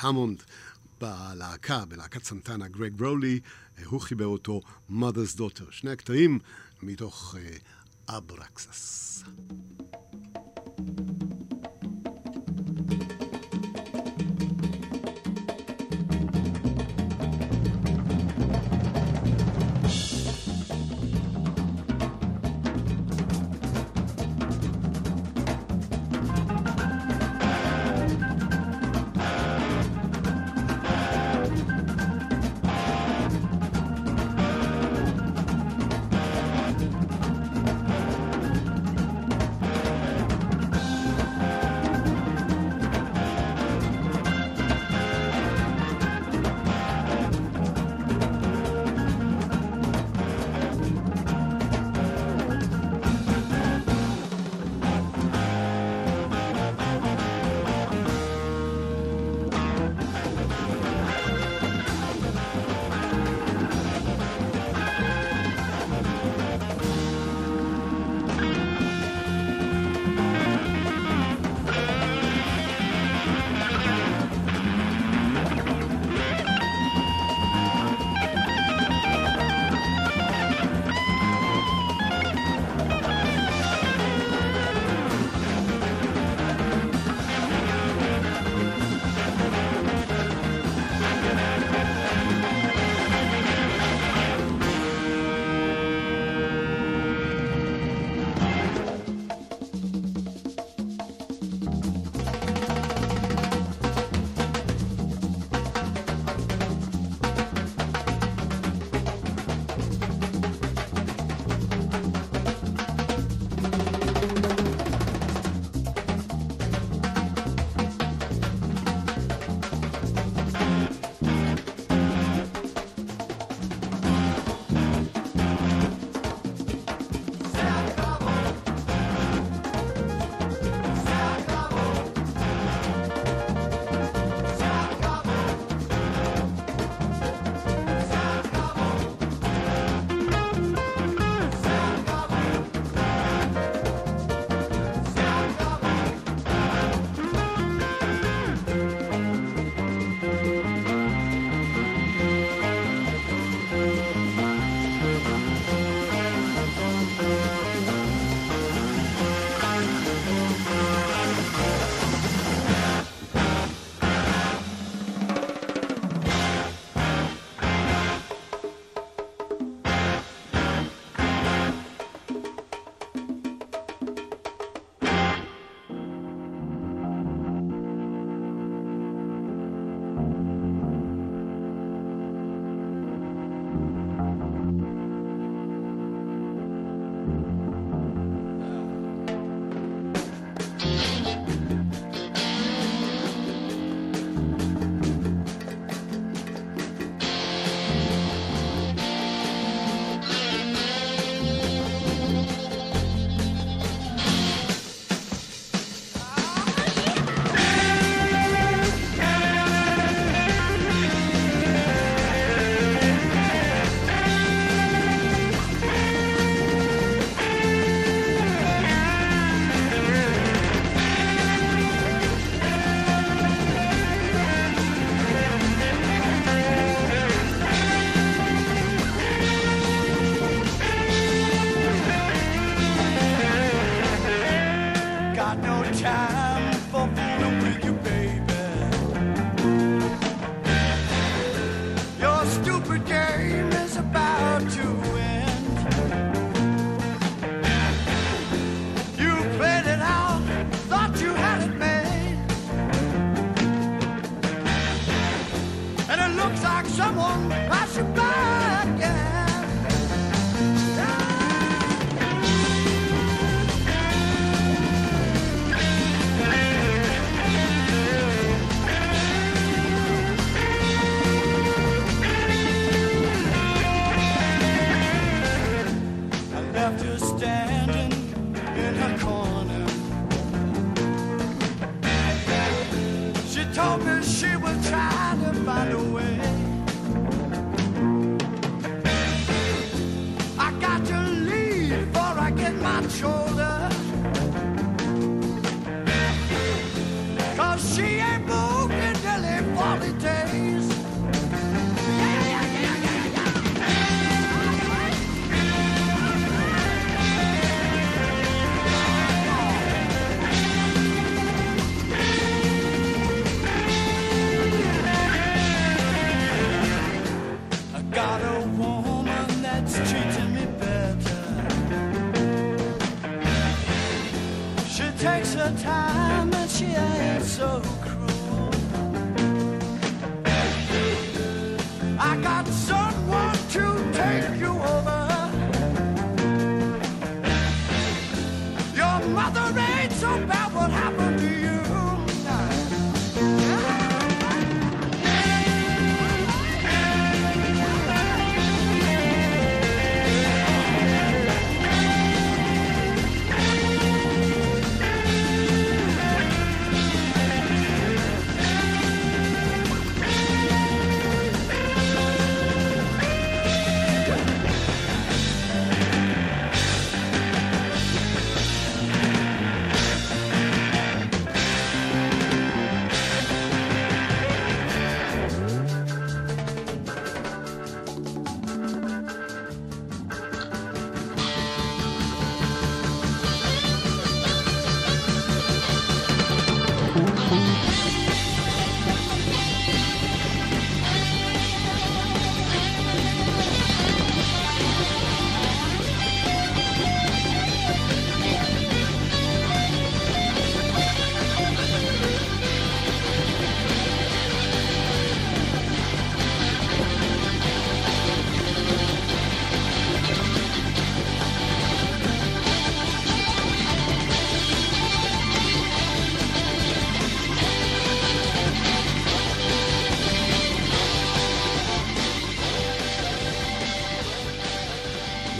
ההמונד. 0.00 0.42
בלהקה, 1.00 1.84
בלהקת 1.84 2.24
סנטנה, 2.24 2.68
גרג 2.68 2.92
ברולי, 2.96 3.40
אה, 3.78 3.84
הוא 3.84 4.00
חיבר 4.00 4.26
אותו 4.26 4.60
Mother's 4.90 5.38
Daughter. 5.38 5.64
שני 5.70 5.90
הקטעים 5.90 6.38
מתוך 6.82 7.36
אברקסס. 8.08 9.22
Uh, 9.24 9.85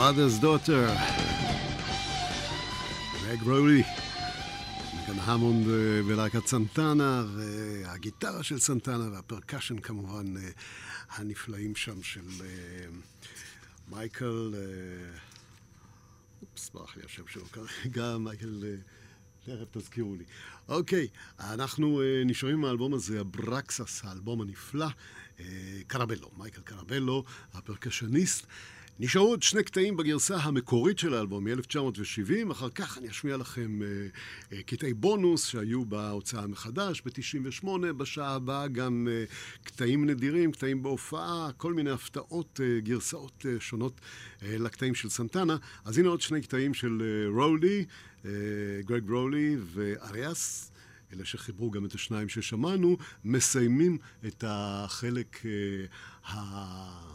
Mother's 0.06 0.40
Daughter. 0.42 0.86
רג 3.24 3.42
רולי. 3.42 3.82
כאן 5.06 5.18
המונד 5.18 5.68
אה, 5.68 6.02
בלהקת 6.02 6.46
סנטנה, 6.46 7.24
והגיטרה 7.36 8.42
של 8.42 8.58
סנטנה 8.58 9.10
והפרקשן 9.12 9.78
כמובן 9.78 10.36
אה, 10.36 10.50
הנפלאים 11.10 11.76
שם 11.76 12.02
של 12.02 12.28
אה, 12.44 12.86
מייקל, 13.88 14.54
אופס, 16.42 16.70
ברח 16.74 16.96
לי 16.96 17.02
השם 17.04 17.22
שלו 17.28 17.44
כרגע, 17.44 18.16
מייקל, 18.24 18.64
תכף 19.44 19.78
תזכירו 19.78 20.14
לי. 20.14 20.24
אוקיי, 20.68 21.08
אנחנו 21.40 22.02
נשארים 22.26 22.54
עם 22.54 22.64
האלבום 22.64 22.94
הזה, 22.94 23.20
הברקסס, 23.20 24.04
האלבום 24.04 24.40
הנפלא, 24.40 24.88
קרבלו, 25.86 26.30
מייקל 26.36 26.60
קרבלו, 26.60 27.24
הפרקשניסט. 27.54 28.46
נשארו 29.00 29.26
עוד 29.26 29.42
שני 29.42 29.62
קטעים 29.62 29.96
בגרסה 29.96 30.36
המקורית 30.36 30.98
של 30.98 31.14
האלבום 31.14 31.44
מ-1970, 31.48 32.52
אחר 32.52 32.68
כך 32.70 32.98
אני 32.98 33.08
אשמיע 33.08 33.36
לכם 33.36 33.82
אה, 33.82 33.86
אה, 34.52 34.62
קטעי 34.62 34.94
בונוס 34.94 35.46
שהיו 35.46 35.84
בהוצאה 35.84 36.46
מחדש 36.46 37.02
ב-98, 37.06 37.68
בשעה 37.96 38.34
הבאה 38.34 38.68
גם 38.68 39.08
אה, 39.10 39.24
קטעים 39.64 40.06
נדירים, 40.06 40.52
קטעים 40.52 40.82
בהופעה, 40.82 41.50
כל 41.56 41.74
מיני 41.74 41.90
הפתעות, 41.90 42.60
אה, 42.62 42.80
גרסאות 42.80 43.46
אה, 43.48 43.60
שונות 43.60 44.00
אה, 44.42 44.58
לקטעים 44.58 44.94
של 44.94 45.08
סנטנה. 45.08 45.56
אז 45.84 45.98
הנה 45.98 46.08
עוד 46.08 46.20
שני 46.20 46.42
קטעים 46.42 46.74
של 46.74 47.02
אה, 47.02 47.42
רולי, 47.42 47.84
אה, 48.24 48.30
גרג 48.84 49.10
רולי 49.10 49.56
ואריאס. 49.74 50.72
אלה 51.12 51.24
שחיברו 51.24 51.70
גם 51.70 51.84
את 51.84 51.94
השניים 51.94 52.28
ששמענו, 52.28 52.96
מסיימים 53.24 53.98
את 54.26 54.44
החלק 54.46 55.42
אה. 56.24 57.05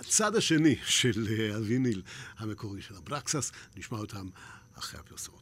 הצד 0.00 0.36
השני 0.36 0.76
של 0.84 1.26
אה, 1.30 1.56
הוויניל 1.56 2.02
המקורי 2.38 2.82
של 2.82 2.96
הברקסס, 2.96 3.52
נשמע 3.76 3.98
אותם 3.98 4.28
אחרי 4.78 5.00
הפרסומות. 5.00 5.39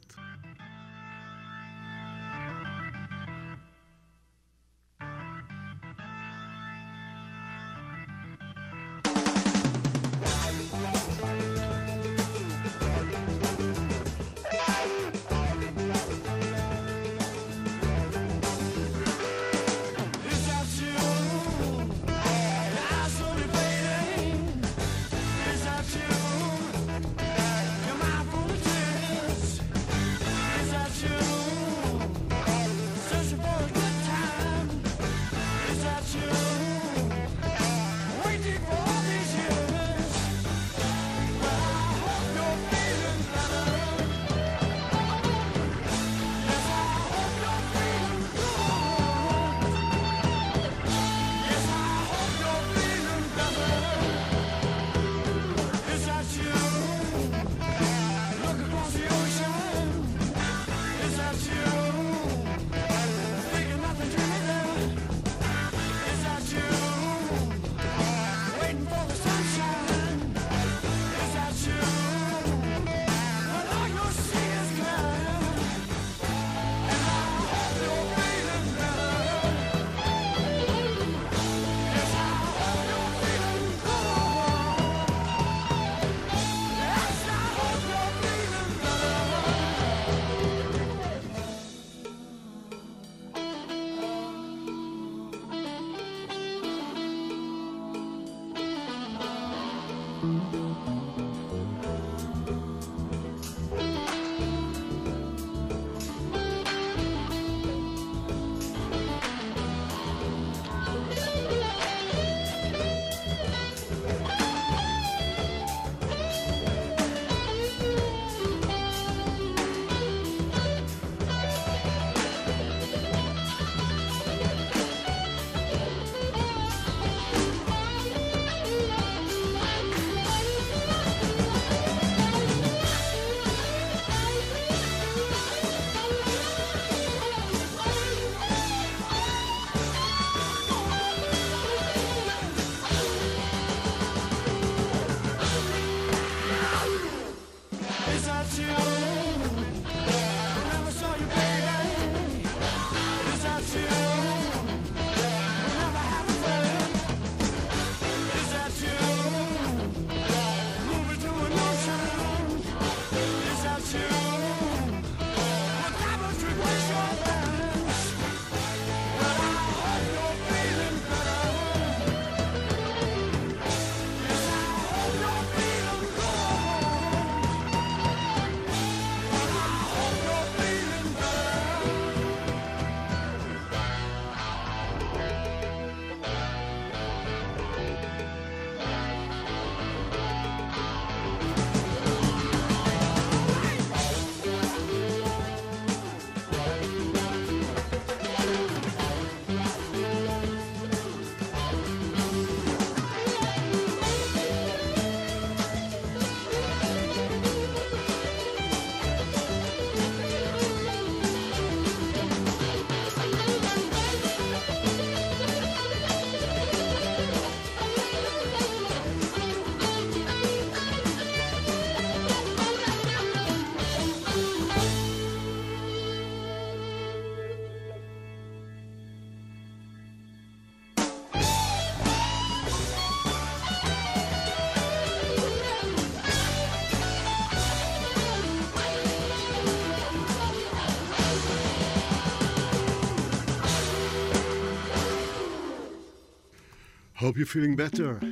Hope 247.29 247.37
you're 247.37 247.47
feeling 247.47 247.76
better. 247.76 248.24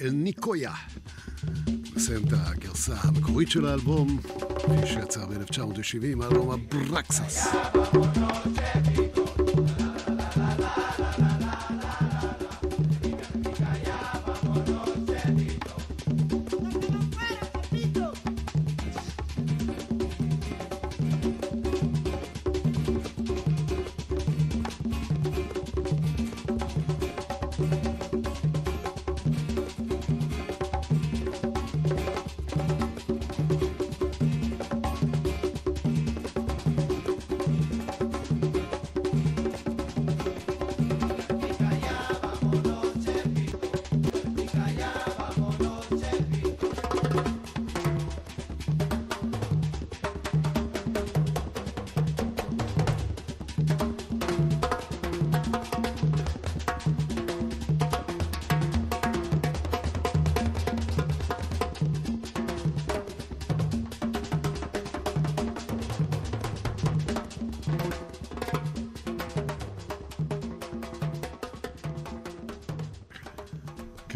אל 0.00 0.10
ניקויה. 0.10 0.72
נסיים 1.96 2.24
את 2.26 2.32
הגרסה 2.32 2.94
המקורית 3.00 3.50
של 3.50 3.66
האלבום, 3.66 4.20
כפי 4.58 4.86
שיצא 4.86 5.26
ב-1970, 5.26 6.24
האלבום 6.24 6.50
הברקסס. 6.50 7.46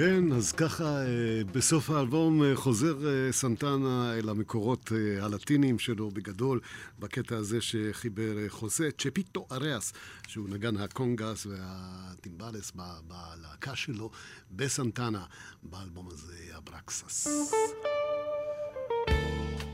כן, 0.02 0.32
אז 0.32 0.52
ככה 0.52 0.84
אה, 0.84 1.44
בסוף 1.52 1.90
האלבום 1.90 2.42
אה, 2.42 2.56
חוזר 2.56 2.96
אה, 3.06 3.32
סנטנה 3.32 4.14
אל 4.14 4.28
המקורות 4.28 4.92
הלטיניים 5.20 5.78
שלו 5.78 6.10
בגדול, 6.10 6.60
בקטע 6.98 7.36
הזה 7.36 7.60
שחיבר 7.60 8.48
חוזה 8.48 8.88
צ'פיטו 8.98 9.46
אריאס, 9.52 9.92
שהוא 10.26 10.48
נגן 10.48 10.76
הקונגס 10.76 11.46
והטימבלס 11.46 12.72
בלהקה 13.06 13.76
שלו 13.76 14.10
בסנטנה, 14.50 15.24
באלבום 15.62 16.08
הזה, 16.10 16.34
אברקסס. 16.56 17.28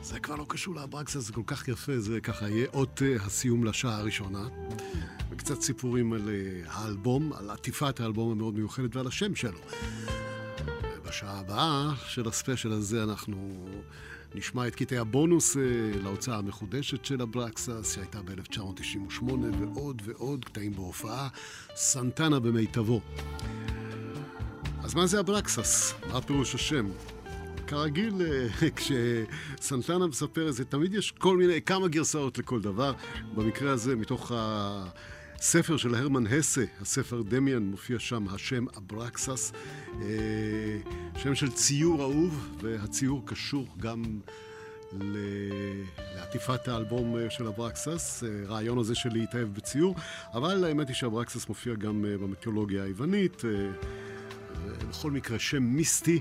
זה 0.02 0.20
כבר 0.20 0.36
לא 0.36 0.46
קשור 0.48 0.74
לאברקסס, 0.74 1.26
זה 1.26 1.32
כל 1.32 1.42
כך 1.46 1.68
יפה, 1.68 1.98
זה 1.98 2.20
ככה 2.20 2.48
יהיה 2.48 2.66
אות 2.74 3.02
הסיום 3.20 3.64
לשעה 3.64 3.96
הראשונה. 3.96 4.48
וקצת 5.38 5.60
סיפורים 5.60 6.12
על 6.12 6.28
האלבום, 6.66 7.32
על 7.32 7.50
עטיפת 7.50 8.00
האלבום 8.00 8.32
המאוד 8.32 8.54
מיוחדת 8.54 8.96
ועל 8.96 9.06
השם 9.06 9.34
שלו. 9.34 9.58
בשעה 11.08 11.38
הבאה 11.38 11.90
של 12.06 12.28
הספיישל 12.28 12.72
הזה 12.72 13.02
אנחנו 13.02 13.68
נשמע 14.34 14.66
את 14.66 14.74
קטעי 14.74 14.98
הבונוס 14.98 15.56
אה, 15.56 15.62
להוצאה 16.02 16.36
המחודשת 16.36 17.04
של 17.04 17.20
הברקסס, 17.20 17.94
שהייתה 17.94 18.22
ב-1998, 18.22 19.22
ועוד 19.58 20.02
ועוד 20.04 20.44
קטעים 20.44 20.72
בהופעה, 20.72 21.28
סנטנה 21.76 22.40
במיטבו. 22.40 23.00
אז 24.82 24.94
מה 24.94 25.06
זה 25.06 25.20
הברקסס? 25.20 25.94
מה 26.12 26.20
פירוש 26.20 26.54
השם? 26.54 26.86
כרגיל, 27.66 28.14
אה, 28.22 28.70
כשסנטנה 28.76 30.06
מספר 30.06 30.48
את 30.48 30.54
זה, 30.54 30.64
תמיד 30.64 30.94
יש 30.94 31.10
כל 31.10 31.36
מיני, 31.36 31.62
כמה 31.62 31.88
גרסאות 31.88 32.38
לכל 32.38 32.60
דבר. 32.60 32.92
במקרה 33.34 33.72
הזה, 33.72 33.96
מתוך. 33.96 34.32
ספר 35.40 35.76
של 35.76 35.94
הרמן 35.94 36.26
הסה, 36.26 36.64
הספר 36.80 37.22
דמיאן, 37.22 37.62
מופיע 37.62 37.98
שם 37.98 38.28
השם 38.28 38.64
אברקסס, 38.76 39.52
אה, 40.02 40.08
שם 41.16 41.34
של 41.34 41.50
ציור 41.50 42.02
אהוב, 42.02 42.58
והציור 42.60 43.22
קשור 43.26 43.66
גם 43.78 44.02
לעטיפת 46.14 46.68
האלבום 46.68 47.16
אה, 47.16 47.30
של 47.30 47.46
אברקסס, 47.46 48.24
אה, 48.24 48.28
רעיון 48.46 48.78
הזה 48.78 48.94
של 48.94 49.08
להתאהב 49.12 49.54
בציור, 49.54 49.94
אבל 50.34 50.64
האמת 50.64 50.88
היא 50.88 50.96
שאברקסס 50.96 51.48
מופיע 51.48 51.74
גם 51.74 52.04
במיתולוגיה 52.20 52.84
היוונית. 52.84 53.42
בכל 54.88 55.10
מקרה 55.10 55.38
שם 55.38 55.62
מיסטי, 55.62 56.20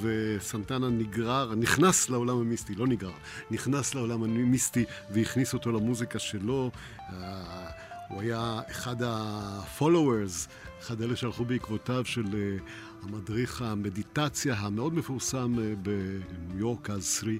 וסנטנה 0.00 0.88
נגרר, 0.88 1.54
נכנס 1.54 2.10
לעולם 2.10 2.38
המיסטי, 2.38 2.74
לא 2.74 2.86
נגרר, 2.86 3.12
נכנס 3.50 3.94
לעולם 3.94 4.22
המיסטי 4.22 4.84
והכניס 5.10 5.54
אותו 5.54 5.72
למוזיקה 5.72 6.18
שלו. 6.18 6.70
הוא 8.14 8.22
היה 8.22 8.60
אחד 8.70 9.02
ה-followers, 9.02 10.48
אחד 10.80 11.02
אלה 11.02 11.16
שהלכו 11.16 11.44
בעקבותיו 11.44 12.04
של 12.04 12.24
uh, 12.24 12.62
המדריך 13.02 13.62
המדיטציה 13.62 14.54
המאוד 14.54 14.94
מפורסם 14.94 15.54
uh, 15.54 15.76
בניו 15.82 16.58
יורק, 16.58 16.90
אז 16.90 17.04
סרי 17.04 17.38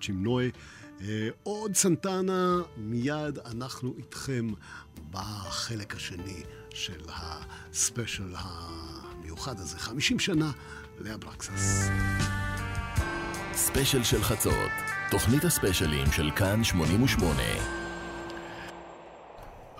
צ'ימנוי. 0.00 0.50
Uh, 0.98 1.02
עוד 1.42 1.74
סנטנה, 1.74 2.58
מיד 2.76 3.38
אנחנו 3.38 3.94
איתכם 3.98 4.48
בחלק 5.10 5.96
השני 5.96 6.42
של 6.70 7.00
הספיישל 7.08 8.34
המיוחד 8.36 9.60
הזה, 9.60 9.78
50 9.78 10.18
שנה 10.18 10.52
לאברקסס. 10.98 11.88
ספיישל 13.52 14.04
של 14.04 14.22
חצות, 14.22 14.70
תוכנית 15.10 15.44
הספיישלים 15.44 16.12
של 16.12 16.30
כאן 16.36 16.64
88. 16.64 17.85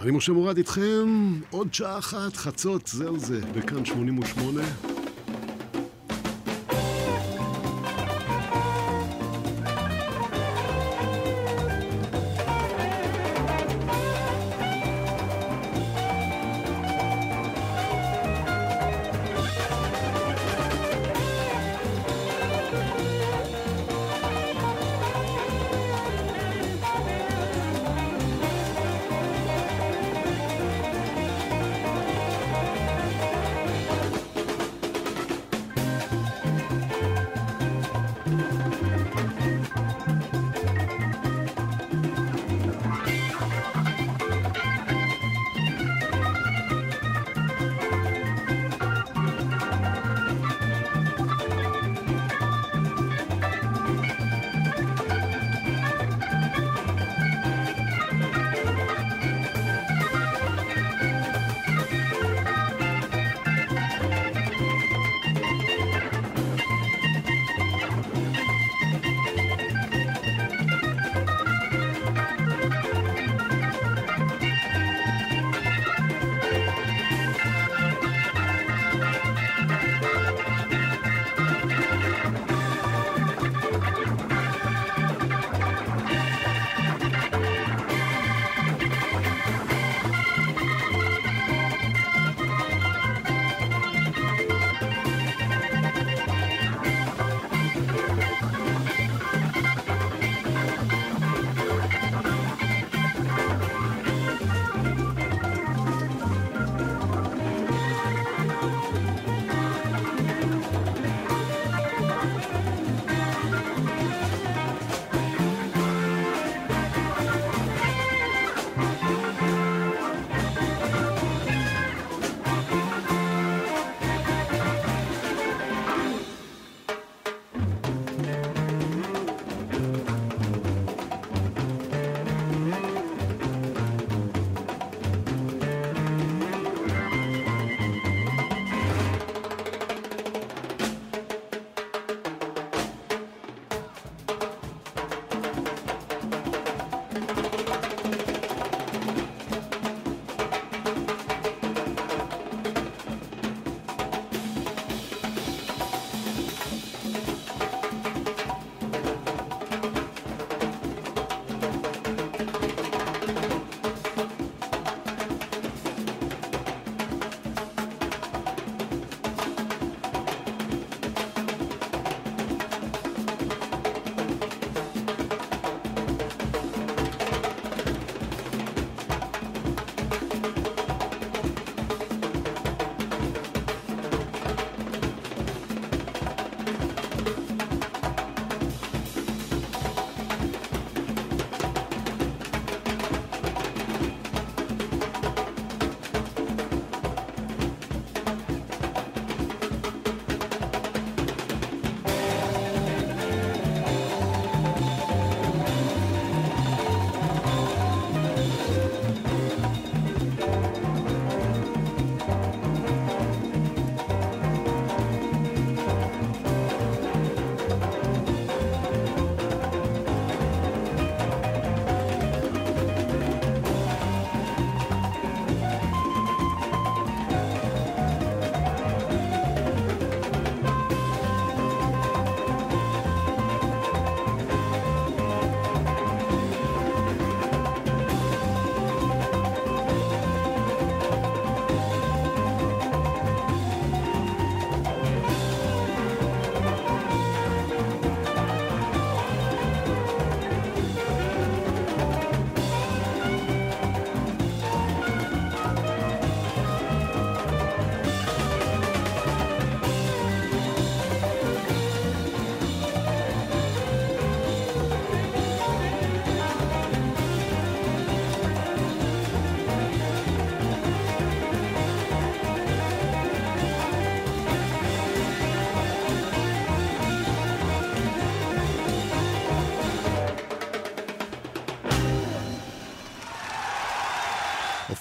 אני 0.00 0.10
משה 0.10 0.32
מורד 0.32 0.56
איתכם, 0.56 1.32
עוד 1.50 1.74
שעה 1.74 1.98
אחת, 1.98 2.36
חצות, 2.36 2.86
זהו 2.86 3.18
זה, 3.18 3.40
בכאן 3.54 3.84
88. 3.84 4.95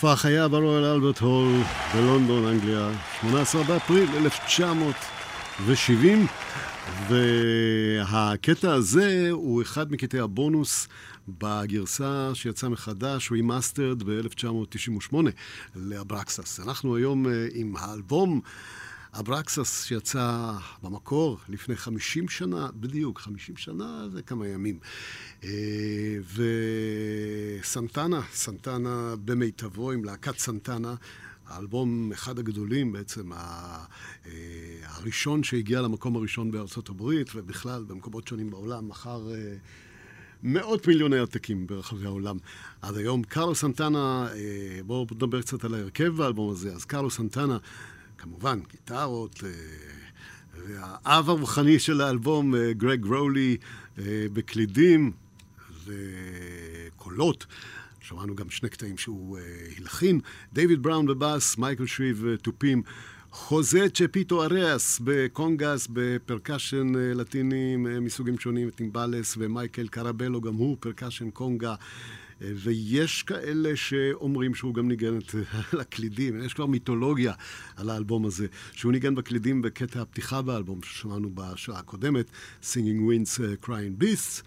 הופעה 0.05 0.17
חיה 0.17 0.47
ברויאל 0.47 0.85
אלברט 0.85 1.19
הול 1.19 1.61
בלונדון, 1.93 2.45
אנגליה, 2.45 2.89
18 3.21 3.63
באפריל 3.63 4.09
1970, 4.15 6.27
והקטע 7.09 8.73
הזה 8.73 9.27
הוא 9.31 9.61
אחד 9.61 9.91
מקטעי 9.91 10.19
הבונוס 10.19 10.87
בגרסה 11.27 12.31
שיצאה 12.33 12.69
מחדש, 12.69 13.31
remastered 13.31 14.03
ב-1998 14.03 15.15
לאברקסס. 15.75 16.59
אנחנו 16.59 16.95
היום 16.95 17.27
אה, 17.27 17.47
עם 17.53 17.75
האלבום 17.77 18.41
אברקסס 19.19 19.85
שיצא 19.85 20.51
במקור 20.83 21.37
לפני 21.49 21.75
50 21.75 22.29
שנה, 22.29 22.69
בדיוק, 22.75 23.19
50 23.19 23.57
שנה 23.57 24.07
זה 24.11 24.21
כמה 24.21 24.47
ימים. 24.47 24.79
אה, 25.43 25.49
וסנטנה, 27.61 28.21
סנטנה 28.33 29.15
במיטבו 29.25 29.91
עם 29.91 30.03
להקת 30.03 30.37
סנטנה. 30.37 30.95
האלבום, 31.47 32.11
אחד 32.11 32.39
הגדולים 32.39 32.91
בעצם, 32.91 33.33
אה, 33.33 33.85
הראשון 34.83 35.43
שהגיע 35.43 35.81
למקום 35.81 36.15
הראשון 36.15 36.51
בארצות 36.51 36.89
הברית, 36.89 37.29
ובכלל 37.35 37.83
במקומות 37.87 38.27
שונים 38.27 38.49
בעולם, 38.49 38.87
מכר 38.87 39.33
אה, 39.33 39.55
מאות 40.43 40.87
מיליוני 40.87 41.19
עתקים 41.19 41.67
ברחבי 41.67 42.05
העולם 42.05 42.37
עד 42.81 42.97
היום. 42.97 43.23
קרלו 43.23 43.55
סנטנה, 43.55 44.27
בואו 44.85 45.07
נדבר 45.11 45.41
קצת 45.41 45.63
על 45.63 45.73
ההרכב 45.73 46.07
באלבום 46.07 46.51
הזה. 46.51 46.73
אז 46.73 46.85
קרלו 46.85 47.09
סנטנה, 47.09 47.57
כמובן, 48.17 48.59
גיטרות, 48.71 49.43
והאב 50.67 51.29
הרוחני 51.29 51.79
של 51.79 52.01
האלבום, 52.01 52.53
גרג 52.71 53.05
רולי, 53.05 53.57
בקלידים 54.33 55.11
וקולות. 55.85 57.45
שמענו 58.01 58.35
גם 58.35 58.49
שני 58.49 58.69
קטעים 58.69 58.97
שהוא 58.97 59.37
הלחין. 59.77 60.19
דיוויד 60.53 60.83
בראון 60.83 61.05
בבאס, 61.05 61.57
מייקל 61.57 61.85
שריב 61.85 62.25
תופים, 62.41 62.83
חוזה 63.35 63.89
צ'פיטו 63.89 64.43
אריאס 64.43 65.01
בקונגס, 65.03 65.87
ב 65.93 66.02
percussion 66.02 66.93
לטינים 66.95 67.85
אה, 67.85 67.89
מסוגים 67.99 68.39
שונים, 68.39 68.69
טימבלס 68.69 69.35
ומייקל 69.37 69.87
קרבלו, 69.87 70.41
גם 70.41 70.53
הוא 70.53 70.77
percussion 70.79 71.29
קונגה. 71.29 71.75
ויש 72.41 73.23
כאלה 73.23 73.75
שאומרים 73.75 74.55
שהוא 74.55 74.73
גם 74.73 74.87
ניגן 74.87 75.17
את 75.17 75.35
הקלידים, 75.79 76.43
יש 76.43 76.53
כבר 76.53 76.65
מיתולוגיה 76.65 77.33
על 77.75 77.89
האלבום 77.89 78.25
הזה, 78.25 78.47
שהוא 78.71 78.91
ניגן 78.91 79.15
בקלידים 79.15 79.61
בקטע 79.61 80.01
הפתיחה 80.01 80.41
באלבום 80.41 80.83
ששמענו 80.83 81.29
בשעה 81.33 81.79
הקודמת, 81.79 82.25
Singing 82.63 83.01
Winds 83.09 83.65
Crying 83.65 84.03
Beasts. 84.03 84.43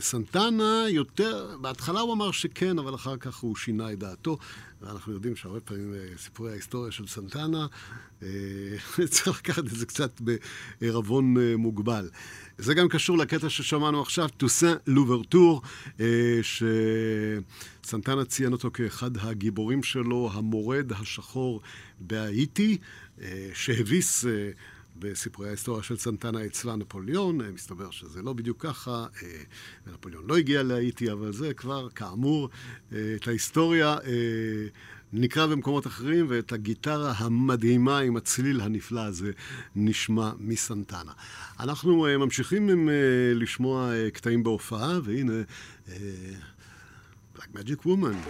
סנטנה 0.00 0.84
יותר, 0.88 1.56
בהתחלה 1.60 2.00
הוא 2.00 2.14
אמר 2.14 2.30
שכן, 2.30 2.78
אבל 2.78 2.94
אחר 2.94 3.16
כך 3.16 3.36
הוא 3.36 3.56
שינה 3.56 3.92
את 3.92 3.98
דעתו, 3.98 4.38
ואנחנו 4.82 5.12
יודעים 5.12 5.36
שהרבה 5.36 5.60
פעמים 5.60 5.94
סיפורי 6.16 6.50
ההיסטוריה 6.50 6.92
של 6.92 7.06
סנטנה, 7.06 7.66
צריך 9.10 9.38
לקחת 9.38 9.64
את 9.64 9.70
זה 9.70 9.86
קצת 9.86 10.20
בערבון 10.80 11.36
מוגבל. 11.56 12.08
זה 12.58 12.74
גם 12.74 12.88
קשור 12.88 13.18
לקטע 13.18 13.50
ששמענו 13.50 14.02
עכשיו, 14.02 14.28
טוסן 14.36 14.74
לוברטור, 14.86 15.62
שסנטנה 17.82 18.24
ציין 18.24 18.52
אותו 18.52 18.70
כאחד 18.70 19.10
הגיבורים 19.16 19.82
שלו, 19.82 20.30
המורד 20.32 20.92
השחור 20.92 21.60
בהאיטי, 22.00 22.78
שהביס... 23.54 24.24
בסיפורי 25.00 25.48
ההיסטוריה 25.48 25.82
של 25.82 25.96
סנטנה 25.96 26.48
צבא 26.48 26.76
נפוליאון, 26.76 27.40
מסתבר 27.54 27.90
שזה 27.90 28.22
לא 28.22 28.32
בדיוק 28.32 28.62
ככה, 28.62 29.06
נפוליאון 29.86 30.24
לא 30.28 30.36
הגיע 30.36 30.62
להאיטי, 30.62 31.12
אבל 31.12 31.32
זה 31.32 31.54
כבר, 31.54 31.88
כאמור, 31.88 32.48
את 32.88 33.28
ההיסטוריה 33.28 33.96
נקרא 35.12 35.46
במקומות 35.46 35.86
אחרים, 35.86 36.26
ואת 36.28 36.52
הגיטרה 36.52 37.12
המדהימה 37.16 37.98
עם 37.98 38.16
הצליל 38.16 38.60
הנפלא 38.60 39.00
הזה 39.00 39.30
נשמע 39.76 40.30
מסנטנה. 40.38 41.12
אנחנו 41.60 42.06
ממשיכים 42.18 42.68
עם 42.68 42.88
לשמוע 43.34 43.92
קטעים 44.12 44.42
בהופעה, 44.42 44.98
והנה, 45.04 45.42
Black 47.36 47.48
Magic 47.54 47.86
Woman. 47.86 48.28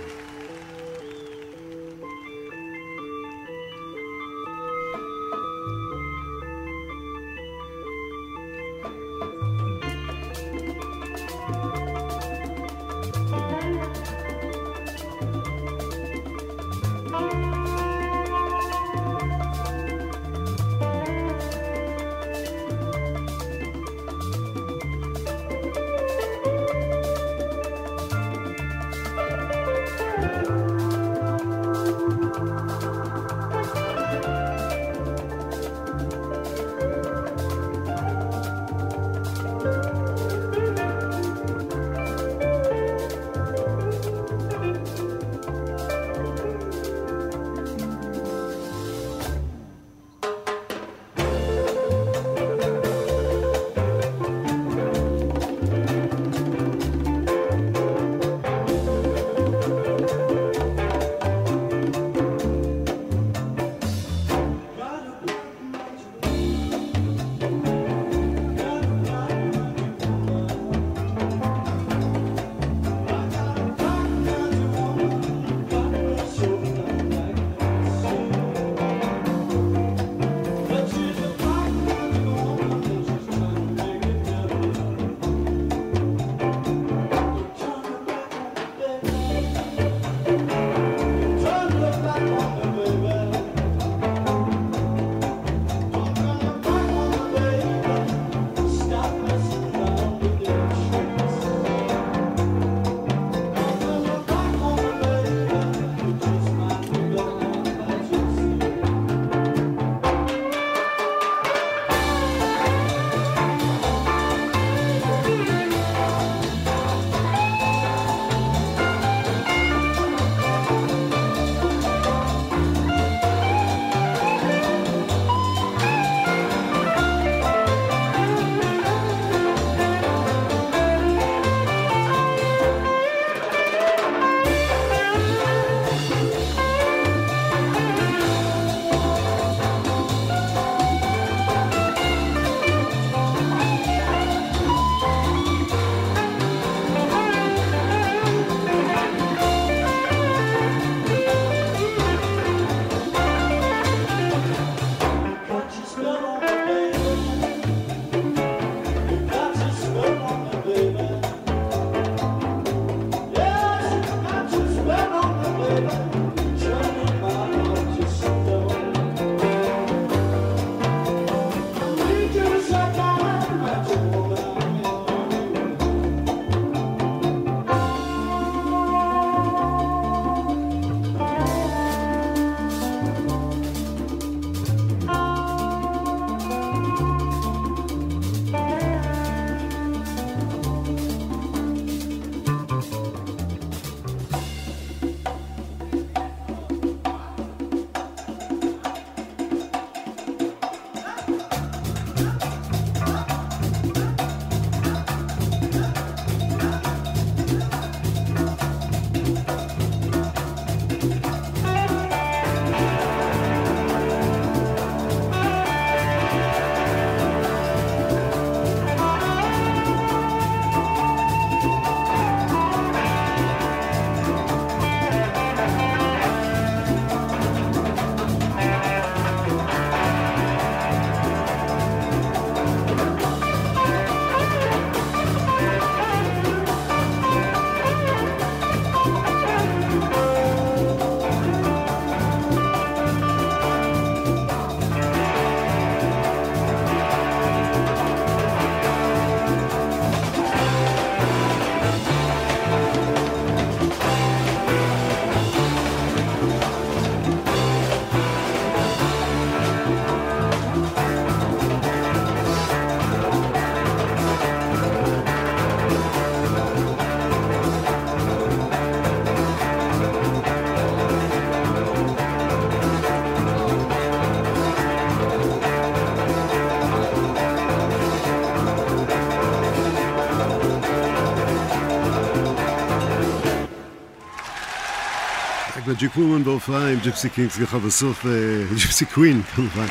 Magic 285.88 286.16
Woman 286.16 286.44
בהופעה 286.44 286.92
עם 286.92 286.98
ג'יפסי 287.02 287.28
קינגס 287.30 287.58
ככה 287.58 287.78
בסוף, 287.78 288.26
Gypsy 288.74 289.04
Queen 289.06 289.42
כמובן. 289.42 289.86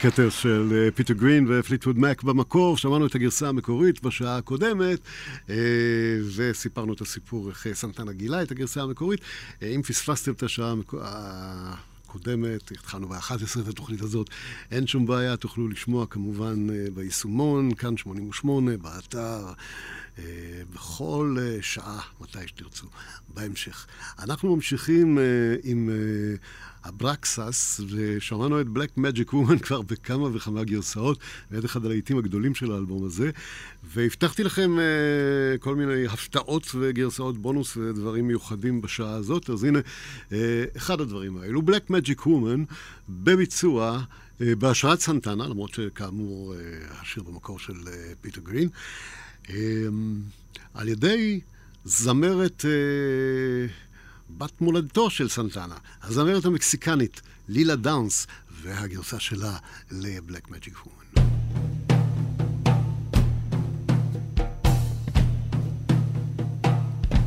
קאבר 0.00 0.30
של 0.30 0.88
פיטר 0.94 1.14
גרין 1.14 1.46
ופליטווד 1.48 1.98
מק 1.98 2.22
במקור, 2.22 2.76
שמענו 2.76 3.06
את 3.06 3.14
הגרסה 3.14 3.48
המקורית 3.48 4.02
בשעה 4.02 4.36
הקודמת 4.36 4.98
וסיפרנו 6.36 6.92
את 6.92 7.00
הסיפור 7.00 7.48
איך 7.48 7.66
סנטנה 7.72 8.12
גילה 8.12 8.42
את 8.42 8.50
הגרסה 8.50 8.82
המקורית. 8.82 9.20
אם 9.62 9.82
פספסתם 9.82 10.32
את 10.32 10.42
השעה 10.42 10.74
הקודמת, 12.06 12.70
התחלנו 12.70 13.08
ב-11 13.08 13.60
את 13.60 13.68
התוכנית 13.68 14.00
הזאת, 14.00 14.30
אין 14.70 14.86
שום 14.86 15.06
בעיה, 15.06 15.36
תוכלו 15.36 15.68
לשמוע 15.68 16.06
כמובן 16.06 16.66
ביישומון, 16.94 17.74
כאן 17.74 17.96
88, 17.96 18.76
באתר. 18.76 19.46
בכל 20.74 21.36
שעה, 21.60 22.00
מתי 22.20 22.38
שתרצו, 22.46 22.86
בהמשך. 23.34 23.86
אנחנו 24.18 24.56
ממשיכים 24.56 25.18
עם 25.62 25.90
הברקסס, 26.84 27.80
ושמענו 27.90 28.60
את 28.60 28.68
בלק 28.68 28.98
מג'יק 28.98 29.32
וומן 29.32 29.58
כבר 29.58 29.82
בכמה 29.82 30.28
וכמה 30.32 30.64
גרסאות, 30.64 31.18
ואת 31.50 31.64
אחד 31.64 31.84
הלהיטים 31.84 32.18
הגדולים 32.18 32.54
של 32.54 32.72
האלבום 32.72 33.04
הזה, 33.04 33.30
והבטחתי 33.84 34.44
לכם 34.44 34.76
כל 35.60 35.74
מיני 35.74 36.06
הפתעות 36.06 36.66
וגרסאות 36.74 37.38
בונוס 37.38 37.76
ודברים 37.76 38.26
מיוחדים 38.26 38.80
בשעה 38.80 39.14
הזאת, 39.14 39.50
אז 39.50 39.64
הנה 39.64 39.78
אחד 40.76 41.00
הדברים 41.00 41.36
האלו. 41.36 41.62
בלק 41.62 41.90
מג'יק 41.90 42.26
וומן 42.26 42.64
בביצוע 43.08 44.02
בהשראת 44.40 45.00
סנטנה, 45.00 45.48
למרות 45.48 45.74
שכאמור 45.74 46.54
השיר 46.90 47.22
במקור 47.22 47.58
של 47.58 47.74
פיטר 48.20 48.40
גרין. 48.40 48.68
על 50.74 50.88
ידי 50.88 51.40
זמרת 51.84 52.64
בת 54.30 54.60
מולדתו 54.60 55.10
של 55.10 55.28
סנטנה, 55.28 55.76
הזמרת 56.02 56.44
המקסיקנית 56.44 57.20
לילה 57.48 57.76
דאונס, 57.76 58.26
והגרסה 58.62 59.20
שלה 59.20 59.56
לבלק 59.90 60.50
מג'יק 60.50 60.74
וומן. 60.86 61.06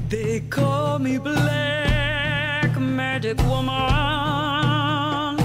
They 0.09 0.41
call 0.55 0.97
me 1.05 1.19
Black 1.19 2.73
Magic 2.99 3.37
Woman. 3.49 5.35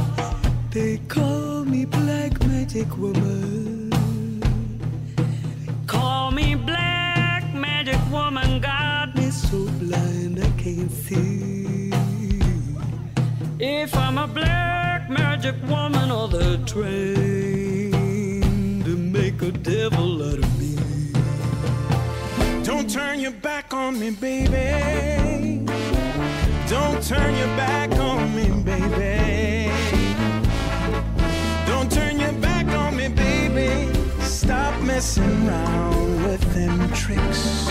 They 0.74 0.94
call 1.14 1.66
me 1.72 1.84
Black 1.84 2.32
Magic 2.48 2.90
Woman. 2.96 3.73
Me 6.34 6.56
Black 6.56 7.54
Magic 7.54 8.00
Woman. 8.10 8.60
Got 8.60 9.14
me 9.14 9.30
so 9.30 9.68
blind 9.78 10.40
I 10.42 10.50
can't 10.60 10.90
see. 10.90 11.92
If 13.60 13.94
I'm 13.96 14.18
a 14.18 14.26
Black 14.26 15.08
Magic 15.08 15.54
Woman 15.68 16.10
or 16.10 16.26
the 16.26 16.58
train 16.66 17.92
to 18.82 18.96
make 18.96 19.42
a 19.42 19.52
devil 19.52 20.22
out 20.24 20.40
of 20.40 20.58
me. 20.58 20.74
Don't 22.64 22.90
turn 22.90 23.20
your 23.20 23.30
back 23.30 23.72
on 23.72 24.00
me, 24.00 24.10
baby. 24.10 25.64
Don't 26.68 27.00
turn 27.00 27.32
your 27.36 27.54
back 27.56 27.92
on 27.92 28.34
me, 28.34 28.48
baby. 28.64 29.23
Stop 34.44 34.78
messing 34.82 35.48
around 35.48 36.22
with 36.24 36.42
them 36.52 36.92
tricks. 36.92 37.64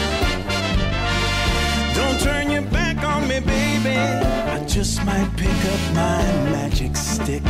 Don't 1.94 2.20
turn 2.20 2.50
your 2.50 2.64
back 2.64 2.98
on 3.04 3.28
me, 3.28 3.42
baby. 3.42 3.96
I 3.96 4.66
just 4.66 5.06
might 5.06 5.30
pick 5.38 5.50
up 5.50 5.94
my 5.94 6.24
magic 6.50 6.96
stick. 6.96 7.44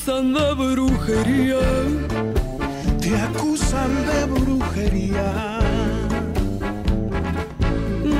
Acusan 0.00 0.32
de 0.32 0.54
brujería, 0.54 1.58
Te 3.00 3.16
acusan 3.16 3.90
de 4.06 4.24
brujería. 4.24 5.58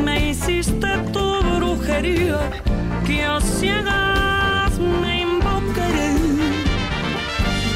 me 0.04 0.30
hiciste 0.30 0.88
tu 1.12 1.40
brujería, 1.56 2.38
que 3.06 3.24
a 3.24 3.40
ciegas 3.40 4.78
me 4.78 5.22
invocaré. 5.22 6.12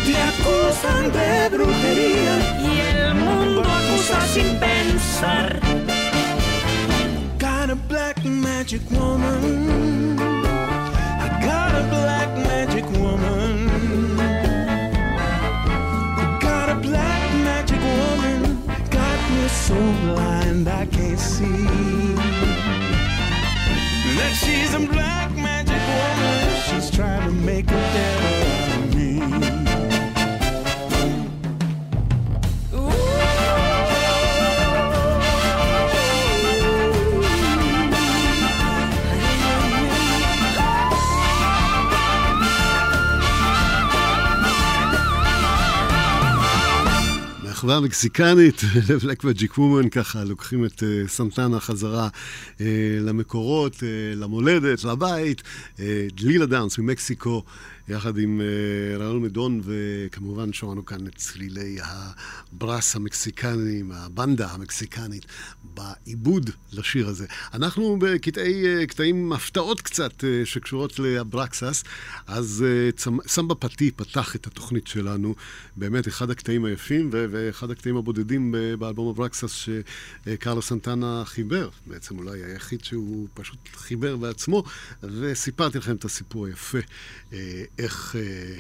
Te 0.04 0.16
acusan 0.32 1.10
de 1.12 1.48
brujería. 1.56 2.34
Y 2.60 2.80
el 2.96 3.14
mundo 3.14 3.62
acusa 3.62 4.20
sin 4.26 4.58
pensar. 4.58 5.60
Got 7.38 7.70
a 7.70 7.76
black 7.88 8.22
magic 8.24 8.82
woman. 8.90 10.18
I 10.18 11.28
got 11.40 11.74
a 11.74 11.82
black 11.88 12.28
magic 12.36 12.84
woman. 13.00 13.73
So 19.64 19.74
blind 19.74 20.68
I 20.68 20.84
can't 20.84 21.18
see. 21.18 21.46
That 24.16 24.34
she's 24.36 24.74
a 24.74 24.80
black 24.80 25.30
magic 25.36 25.82
woman. 25.96 26.60
She's 26.68 26.90
trying 26.90 27.24
to 27.24 27.32
make 27.32 27.68
a 27.68 27.82
devil 27.94 28.84
of 28.84 28.94
me. 28.94 29.63
מחווה 47.64 47.80
מקסיקנית 47.80 48.62
ל 48.88 48.94
Black 48.94 49.24
Magic 49.24 49.58
Woman, 49.58 49.88
ככה 49.88 50.24
לוקחים 50.24 50.64
את 50.64 50.82
אה, 50.82 51.08
סנטנה 51.08 51.60
חזרה 51.60 52.08
אה, 52.58 52.60
למקורות, 53.00 53.74
אה, 53.74 53.80
למולדת, 54.16 54.84
לבית. 54.84 55.42
לילה 56.20 56.46
דאנס 56.46 56.78
ממקסיקו, 56.78 57.42
יחד 57.88 58.18
עם 58.18 58.40
אה, 58.40 59.02
ראול 59.02 59.18
מדון, 59.18 59.60
וכמובן 59.64 60.52
שמענו 60.52 60.84
כאן 60.84 61.06
את 61.06 61.14
צלילי 61.16 61.78
ה 61.82 62.01
brass 62.01 62.96
המקסיקנים, 62.96 63.92
הבנדה 63.92 64.50
המקסיקנית, 64.50 65.26
בעיבוד 65.74 66.50
לשיר 66.72 67.08
הזה. 67.08 67.26
אנחנו 67.54 67.98
בקטעי, 68.00 68.82
אה, 68.82 68.86
קטעים 68.86 69.32
הפתעות 69.32 69.80
קצת 69.80 70.20
אה, 70.20 70.24
שקשורות 70.44 70.98
לאברקסס, 70.98 71.84
אז 72.26 72.64
סמבה 73.26 73.54
פתי 73.54 73.90
פתח 73.90 74.36
את 74.36 74.46
התוכנית 74.46 74.86
שלנו, 74.86 75.34
באמת 75.76 76.08
אחד 76.08 76.30
הקטעים 76.30 76.64
היפים, 76.64 77.10
ואחד 77.12 77.70
הקטעים 77.70 77.96
הבודדים 77.96 78.54
באלבום 78.78 79.08
אברקסס 79.08 79.50
שקרלו 79.50 80.62
סנטנה 80.62 81.22
חיבר, 81.24 81.68
בעצם 81.86 82.18
אולי 82.18 82.44
היחיד 82.44 82.84
שהוא 82.84 83.28
פשוט 83.34 83.58
חיבר 83.74 84.16
בעצמו, 84.16 84.64
וסיפרתי 85.02 85.78
לכם 85.78 85.96
את 85.96 86.04
הסיפור 86.04 86.46
היפה, 86.46 86.78
אה, 87.32 87.64
איך, 87.78 88.16
אה, 88.18 88.58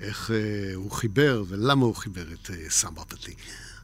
איך 0.00 0.30
אה, 0.30 0.74
הוא 0.74 0.90
חיבר 0.90 1.44
ולמה 1.48 1.84
הוא 1.84 1.94
חיבר 1.94 2.32
את 2.32 2.50
אה, 2.50 2.70
סמבה 2.70 3.04
פתי. 3.04 3.34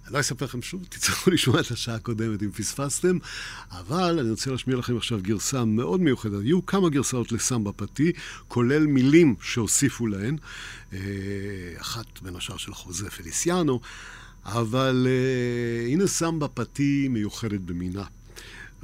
אני 0.07 0.15
לא 0.15 0.21
אספר 0.21 0.45
לכם 0.45 0.63
שוב, 0.63 0.85
תצטרכו 0.89 1.31
לשמוע 1.31 1.61
את 1.61 1.71
השעה 1.71 1.95
הקודמת 1.95 2.43
אם 2.43 2.51
פספסתם, 2.51 3.19
אבל 3.71 4.19
אני 4.21 4.31
רוצה 4.31 4.51
להשמיע 4.51 4.77
לכם 4.77 4.97
עכשיו 4.97 5.19
גרסה 5.23 5.65
מאוד 5.65 6.01
מיוחדת. 6.01 6.41
היו 6.43 6.67
כמה 6.67 6.89
גרסאות 6.89 7.33
לסמבה 7.33 7.73
פתי, 7.73 8.13
כולל 8.49 8.87
מילים 8.87 9.35
שהוסיפו 9.41 10.07
להן, 10.07 10.37
אה, 10.93 10.99
אחת 11.77 12.23
בין 12.23 12.37
השאר 12.37 12.57
של 12.57 12.75
חוזה 12.75 13.11
פליסיאנו, 13.11 13.81
אבל 14.45 15.07
אה, 15.07 15.87
הנה 15.93 16.07
סמבה 16.07 16.49
פתי 16.49 17.09
מיוחדת 17.09 17.61
במינה. 17.61 18.05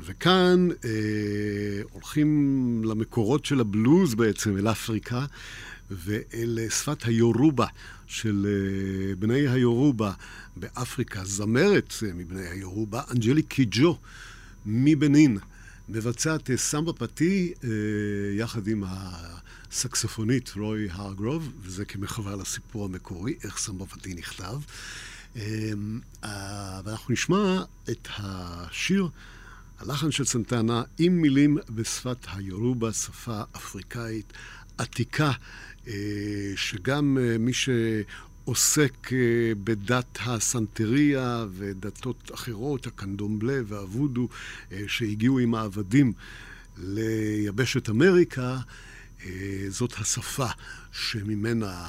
וכאן 0.04 0.68
אה, 0.84 0.90
הולכים 1.92 2.82
למקורות 2.84 3.44
של 3.44 3.60
הבלוז 3.60 4.14
בעצם, 4.14 4.58
אל 4.58 4.68
אפריקה, 4.70 5.24
ואל 5.90 6.58
שפת 6.70 7.04
היורובה 7.04 7.66
של 8.06 8.46
אה, 8.48 9.16
בני 9.16 9.48
היורובה 9.48 10.12
באפריקה. 10.56 11.24
זמרת 11.24 11.94
אה, 12.06 12.12
מבני 12.14 12.46
היורובה, 12.46 13.02
אנג'לי 13.10 13.42
קיג'ו 13.42 13.98
מבנין, 14.66 15.38
מבצעת 15.88 16.50
אה, 16.50 16.56
סמבה 16.56 16.92
פתי 16.92 17.52
אה, 17.64 17.68
יחד 18.36 18.66
עם 18.66 18.84
הסקסופונית 18.86 20.52
רוי 20.56 20.88
הרגרוב, 20.90 21.52
וזה 21.62 21.84
כמחווה 21.84 22.36
לסיפור 22.36 22.84
המקורי, 22.84 23.34
איך 23.44 23.58
סמבה 23.58 23.86
פתי 23.86 24.14
נכתב. 24.14 24.60
אה, 25.36 25.72
אה, 26.24 26.80
ואנחנו 26.84 27.12
נשמע 27.12 27.62
את 27.90 28.08
השיר. 28.18 29.08
הלחן 29.80 30.10
של 30.10 30.24
סנטנה 30.24 30.82
עם 30.98 31.22
מילים 31.22 31.58
בשפת 31.70 32.26
היורובה, 32.32 32.92
שפה 32.92 33.42
אפריקאית 33.56 34.32
עתיקה, 34.78 35.32
אה, 35.88 35.94
שגם 36.56 37.18
אה, 37.20 37.38
מי 37.38 37.52
שעוסק 37.52 39.12
אה, 39.12 39.52
בדת 39.64 40.18
הסנטריה 40.24 41.44
ודתות 41.52 42.30
אחרות, 42.34 42.86
הקנדומבלה 42.86 43.60
והוודו, 43.66 44.28
שהגיעו 44.86 45.38
עם 45.38 45.54
העבדים 45.54 46.12
ליבשת 46.78 47.90
אמריקה, 47.90 48.58
זאת 49.68 49.94
השפה 49.98 50.46
שממנה 50.92 51.86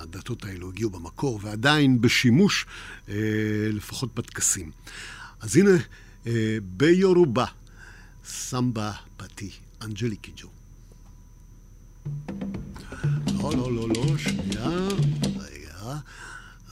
הדתות 0.00 0.44
האלו 0.44 0.68
הגיעו 0.68 0.90
במקור, 0.90 1.40
ועדיין 1.42 2.00
בשימוש, 2.00 2.66
לפחות 3.72 4.14
בטקסים. 4.14 4.70
אז 5.40 5.56
הנה, 5.56 5.70
ביורובה, 6.62 7.44
סמבה 8.24 8.92
פתי, 9.16 9.50
אנג'לי 9.82 10.16
קיג'ו. 10.16 10.48
לא, 13.42 13.50
לא, 13.56 13.72
לא, 13.72 13.88
לא, 13.88 14.18
שנייה, 14.18 14.68
רגע. 15.24 15.96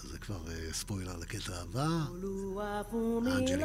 זה 0.02 0.18
כבר 0.18 0.38
ספוילר 0.72 1.16
לקטע 1.16 1.52
הבא. 1.62 1.88
אנג'לי 3.26 3.64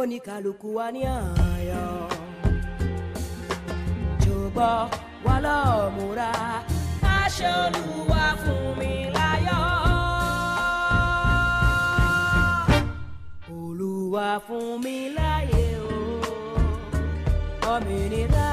oníkàlùkù 0.00 0.68
wa 0.76 0.86
ní 0.94 1.00
àyọ̀ 1.52 1.88
jọ̀gbọ́ 4.22 4.72
wà 5.26 5.34
lọ́múra 5.44 6.30
aṣọ 7.18 7.50
olúwa 7.64 8.24
fún 8.42 8.64
mi 8.78 8.92
láyọ̀ 9.16 9.64
olúwa 13.60 14.28
fún 14.46 14.68
mi 14.84 14.96
láyé 15.18 15.64
o 15.96 15.98
òmìnira. 17.72 18.48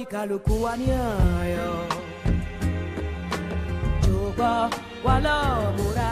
ni 0.00 0.06
kálukú 0.12 0.54
wa 0.64 0.72
ní 0.80 0.88
ọ̀yọ́. 1.08 1.76
jọ̀gbọ́n 4.04 4.64
wa 5.04 5.14
lọ́ọ́ 5.24 5.72
múra 5.76 6.10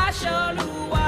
aṣọ 0.00 0.32
olúwa. 0.48 1.03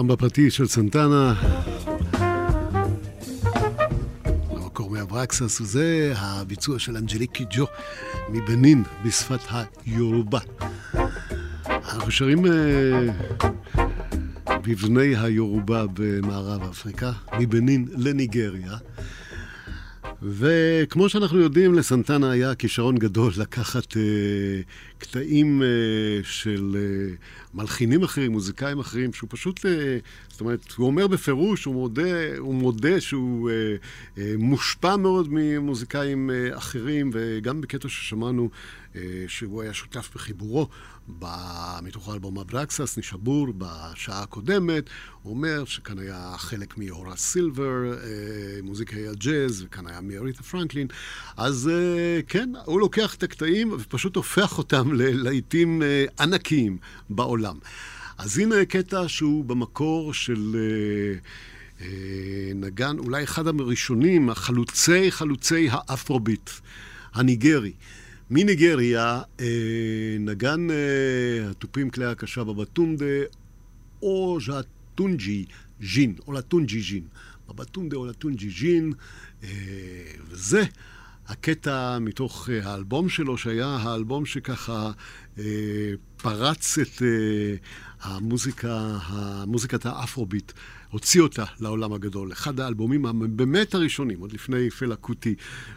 סמבה 0.00 0.16
פרטי 0.16 0.50
של 0.50 0.66
סנטנה. 0.66 1.34
המקור 4.50 4.90
מאברקסס, 4.90 5.60
וזה 5.60 6.12
הביצוע 6.16 6.78
של 6.78 6.96
אנג'ליקי 6.96 7.44
ג'ו 7.50 7.66
מבנין 8.28 8.82
בשפת 9.04 9.40
היורובה. 9.86 10.38
אנחנו 11.66 12.10
שרים 12.10 12.46
אה, 12.46 12.52
מבני 14.66 15.16
היורובה 15.16 15.84
במערב 15.94 16.62
אפריקה, 16.62 17.12
מבנין 17.38 17.88
לניגריה. 17.96 18.76
וכמו 20.22 21.08
שאנחנו 21.08 21.40
יודעים, 21.40 21.74
לסנטנה 21.74 22.30
היה 22.30 22.54
כישרון 22.54 22.98
גדול 22.98 23.32
לקחת 23.38 23.96
אה, 23.96 24.02
קטעים 24.98 25.62
אה, 25.62 25.66
של 26.22 26.76
אה, 26.76 27.14
מלחינים 27.54 28.02
אחרים, 28.02 28.32
מוזיקאים 28.32 28.78
אחרים, 28.78 29.12
שהוא 29.12 29.28
פשוט, 29.30 29.66
אה, 29.66 29.98
זאת 30.28 30.40
אומרת, 30.40 30.72
הוא 30.76 30.86
אומר 30.86 31.06
בפירוש, 31.06 31.64
הוא 31.64 31.74
מודה, 31.74 32.38
הוא 32.38 32.54
מודה 32.54 33.00
שהוא 33.00 33.50
אה, 33.50 33.54
אה, 34.18 34.34
מושפע 34.38 34.96
מאוד 34.96 35.28
ממוזיקאים 35.30 36.30
אה, 36.30 36.56
אחרים, 36.56 37.10
וגם 37.12 37.60
בקטע 37.60 37.88
ששמענו 37.88 38.50
שהוא 39.26 39.62
היה 39.62 39.74
שותף 39.74 40.10
בחיבורו, 40.14 40.68
מתוך 41.82 42.08
האלבום 42.08 42.38
אברקסס, 42.38 42.98
נשבור, 42.98 43.46
בשעה 43.58 44.22
הקודמת. 44.22 44.84
הוא 45.22 45.34
אומר 45.34 45.64
שכאן 45.64 45.98
היה 45.98 46.34
חלק 46.36 46.78
מהורס 46.78 47.20
סילבר, 47.20 47.92
אה, 47.92 47.98
מוזיקאי 48.62 49.08
הג'אז, 49.08 49.62
וכאן 49.62 49.86
היה 49.86 50.00
מאריתה 50.00 50.42
פרנקלין. 50.42 50.86
אז 51.36 51.70
אה, 51.72 52.20
כן, 52.28 52.52
הוא 52.64 52.80
לוקח 52.80 53.14
את 53.14 53.22
הקטעים 53.22 53.72
ופשוט 53.72 54.16
הופך 54.16 54.58
אותם 54.58 54.92
ללהיטים 54.92 55.82
אה, 55.82 56.04
ענקיים 56.20 56.78
בעולם. 57.10 57.58
אז 58.18 58.38
הנה 58.38 58.64
קטע 58.64 59.08
שהוא 59.08 59.44
במקור 59.44 60.14
של... 60.14 60.56
נגן, 62.54 62.98
אולי 62.98 63.24
אחד 63.24 63.46
הראשונים, 63.46 64.30
החלוצי 64.30 65.10
חלוצי 65.10 65.68
האפרוביט, 65.70 66.50
הניגרי. 67.14 67.72
מניגריה, 68.30 69.22
אה, 69.40 70.16
נגן 70.20 70.70
אה, 70.70 71.50
התופים 71.50 71.90
כלי 71.90 72.04
הקשה 72.04 72.44
בבטונדה, 72.44 73.04
או 74.02 74.38
ז'טונג'י 74.40 75.44
ז'ין, 75.82 76.14
או 76.26 76.32
לטונג'י 76.32 76.80
ז'ין. 76.80 77.04
בבטונדה 77.48 77.96
או 77.96 78.06
לטונג'י 78.06 78.50
ז'ין, 78.50 78.92
אה, 79.44 79.48
וזה 80.28 80.64
הקטע 81.28 81.98
מתוך 81.98 82.48
אה, 82.50 82.70
האלבום 82.70 83.08
שלו, 83.08 83.38
שהיה 83.38 83.66
האלבום 83.66 84.26
שככה 84.26 84.90
אה, 85.38 85.44
פרץ 86.16 86.78
את 86.78 87.02
אה, 87.02 87.54
המוזיקה, 88.02 88.98
המוזיקת 89.02 89.86
האפרוביט, 89.86 90.52
הוציא 90.90 91.20
אותה 91.20 91.44
לעולם 91.60 91.92
הגדול. 91.92 92.32
אחד 92.32 92.60
האלבומים 92.60 93.06
הבאמת 93.06 93.74
הראשונים, 93.74 94.20
עוד 94.20 94.32
לפני 94.32 94.70
פלה 94.70 94.96
קוטי 94.96 95.34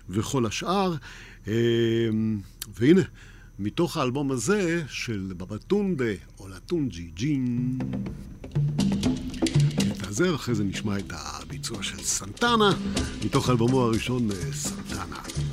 וכל 0.09 0.45
השאר. 0.45 0.95
אה, 1.47 1.53
והנה, 2.79 3.01
מתוך 3.59 3.97
האלבום 3.97 4.31
הזה 4.31 4.83
של 4.87 5.33
בבטונדה 5.37 6.13
או 6.39 6.47
לטונג'י 6.47 7.11
ג'ין. 7.13 7.77
הזה, 10.13 10.35
אחרי 10.35 10.55
זה 10.55 10.63
נשמע 10.63 10.97
את 10.97 11.13
הביצוע 11.15 11.83
של 11.83 11.97
סנטנה, 11.97 12.69
מתוך 13.25 13.49
אלבומו 13.49 13.81
הראשון, 13.81 14.31
אה, 14.31 14.53
סנטנה. 14.53 15.52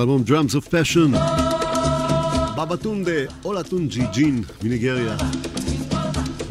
האלבום 0.00 0.22
Drums 0.26 0.52
of 0.52 0.66
Passion. 0.66 1.16
בבא 2.56 2.76
טונדה, 2.76 3.12
אולטונג'י 3.44 4.02
ג'ין 4.12 4.42
מניגריה. 4.62 5.16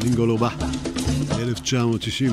ג'ינגולובה, 0.02 0.48
1960. 1.38 2.32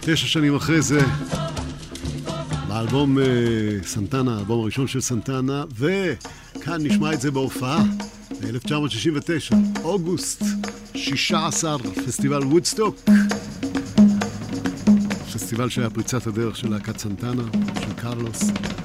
תשע 0.00 0.26
שנים 0.26 0.54
אחרי 0.54 0.82
זה, 0.82 1.00
באלבום 2.68 3.18
אה, 3.18 3.24
סנטנה, 3.86 4.36
האלבום 4.36 4.60
הראשון 4.62 4.86
של 4.86 5.00
סנטנה, 5.00 5.64
וכאן 5.78 6.86
נשמע 6.86 7.12
את 7.12 7.20
זה 7.20 7.30
בהופעה, 7.30 7.82
ב-1969, 8.30 9.54
אוגוסט, 9.82 10.42
16, 10.94 11.78
פסטיבל 12.06 12.42
וודסטוק. 12.42 12.96
פסטיבל 15.50 15.68
שהיה 15.68 15.90
פריצת 15.90 16.26
הדרך 16.26 16.56
של 16.56 16.70
להקת 16.70 16.98
סנטנה, 16.98 17.42
של 18.00 18.79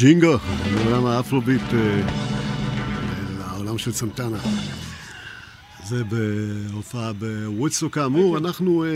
ג'ינגו, 0.00 0.38
מעולם 0.74 1.06
האפרוביט 1.06 1.62
אה, 1.74 2.00
לעולם 3.38 3.78
של 3.78 3.92
סנטנה. 3.92 4.38
זה 5.84 6.02
בהופעה 6.04 7.12
בוודסטוק 7.12 7.94
כאמור, 7.94 8.38
אנחנו 8.38 8.84
אה, 8.84 8.88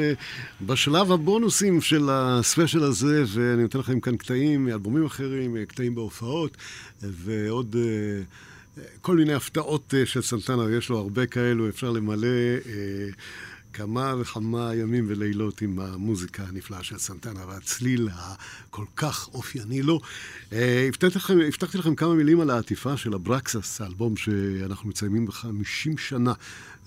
בשלב 0.67 1.13
הבונוסים 1.13 1.81
של 1.81 2.09
הספיישל 2.11 2.83
הזה, 2.83 3.25
ואני 3.27 3.63
נותן 3.63 3.79
לכם 3.79 4.01
כאן 4.01 4.17
קטעים 4.17 4.65
מאלבומים 4.65 5.05
אחרים, 5.07 5.57
קטעים 5.69 5.95
בהופעות, 5.95 6.57
ועוד 7.03 7.77
אה, 8.77 8.81
כל 9.01 9.17
מיני 9.17 9.35
הפתעות 9.35 9.95
של 10.05 10.23
סנטנה, 10.23 10.63
יש 10.77 10.89
לו 10.89 10.99
הרבה 10.99 11.27
כאלו, 11.27 11.69
אפשר 11.69 11.91
למלא 11.91 12.29
כמה 13.73 14.15
וכמה 14.21 14.75
ימים 14.75 15.05
ולילות 15.09 15.63
עם 15.63 15.79
המוזיקה 15.79 16.43
הנפלאה 16.43 16.83
של 16.83 16.99
סנטנה 16.99 17.47
והצליל 17.49 18.09
הכל 18.13 18.85
כך 18.97 19.29
אופייני 19.35 19.83
לו. 19.83 20.01
אה, 20.53 20.85
הבטחתי 20.89 21.19
לכם, 21.19 21.39
הבטחתי 21.41 21.79
לכם 21.79 21.95
כמה 21.95 22.15
מילים 22.15 22.41
על 22.41 22.51
העטיפה 22.51 22.97
של 22.97 23.15
הברקסס, 23.15 23.81
האלבום 23.81 24.17
שאנחנו 24.17 24.89
מציינים 24.89 25.27
ב-50 25.27 25.99
שנה 25.99 26.33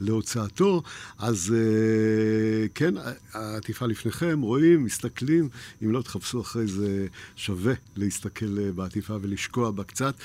להוצאתו, 0.02 0.84
אז 1.20 1.56
אה, 1.57 2.68
כן, 2.76 2.94
העטיפה 3.34 3.86
לפניכם, 3.86 4.41
רואים, 4.41 4.84
מסתכלים, 4.84 5.49
אם 5.84 5.91
לא 5.91 6.02
תחפשו 6.02 6.41
אחרי 6.41 6.68
זה, 6.68 7.07
שווה 7.36 7.74
להסתכל 7.95 8.60
אה, 8.60 8.72
בעטיפה 8.72 9.18
ולשקוע 9.22 9.72
בה 9.72 9.84
קצת. 9.84 10.16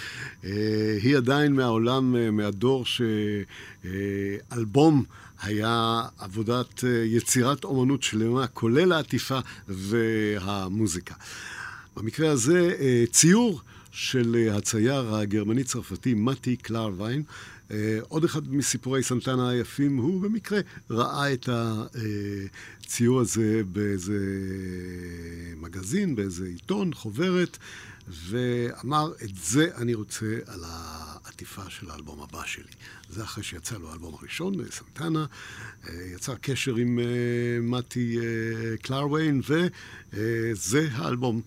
היא 1.02 1.16
עדיין 1.16 1.52
מהעולם, 1.52 2.36
מהדור 2.36 2.84
שאלבום 3.84 5.04
היה 5.42 6.02
עבודת 6.18 6.84
יצירת 7.04 7.64
אומנות 7.64 8.02
שלמה, 8.02 8.46
כולל 8.46 8.92
העטיפה 8.92 9.38
והמוזיקה. 9.68 11.14
במקרה 11.96 12.30
הזה, 12.30 12.76
ציור 13.12 13.60
של 13.90 14.48
הצייר 14.52 15.14
הגרמני-צרפתי 15.14 16.14
מתי 16.14 16.56
קלרווין. 16.56 17.22
עוד 18.08 18.24
אחד 18.24 18.54
מסיפורי 18.54 19.02
סנטנה 19.02 19.48
היפים, 19.48 19.96
הוא 19.96 20.22
במקרה 20.22 20.60
ראה 20.90 21.32
את 21.32 21.48
הציור 22.84 23.20
הזה 23.20 23.62
באיזה 23.72 24.18
מגזין, 25.56 26.16
באיזה 26.16 26.46
עיתון, 26.46 26.94
חוברת, 26.94 27.58
ואמר, 28.12 29.12
את 29.24 29.36
זה 29.36 29.68
אני 29.76 29.94
רוצה 29.94 30.38
על 30.46 30.60
העטיפה 30.64 31.70
של 31.70 31.90
האלבום 31.90 32.22
הבא 32.22 32.42
שלי. 32.46 32.72
זה 33.10 33.22
אחרי 33.22 33.44
שיצא 33.44 33.78
לו 33.78 33.90
האלבום 33.90 34.14
הראשון, 34.20 34.54
סנטנה, 34.70 35.26
יצר 35.92 36.34
קשר 36.34 36.76
עם 36.76 36.98
מתי 37.60 38.18
קלרווין, 38.82 39.40
וזה 40.12 40.88
האלבום. 40.92 41.42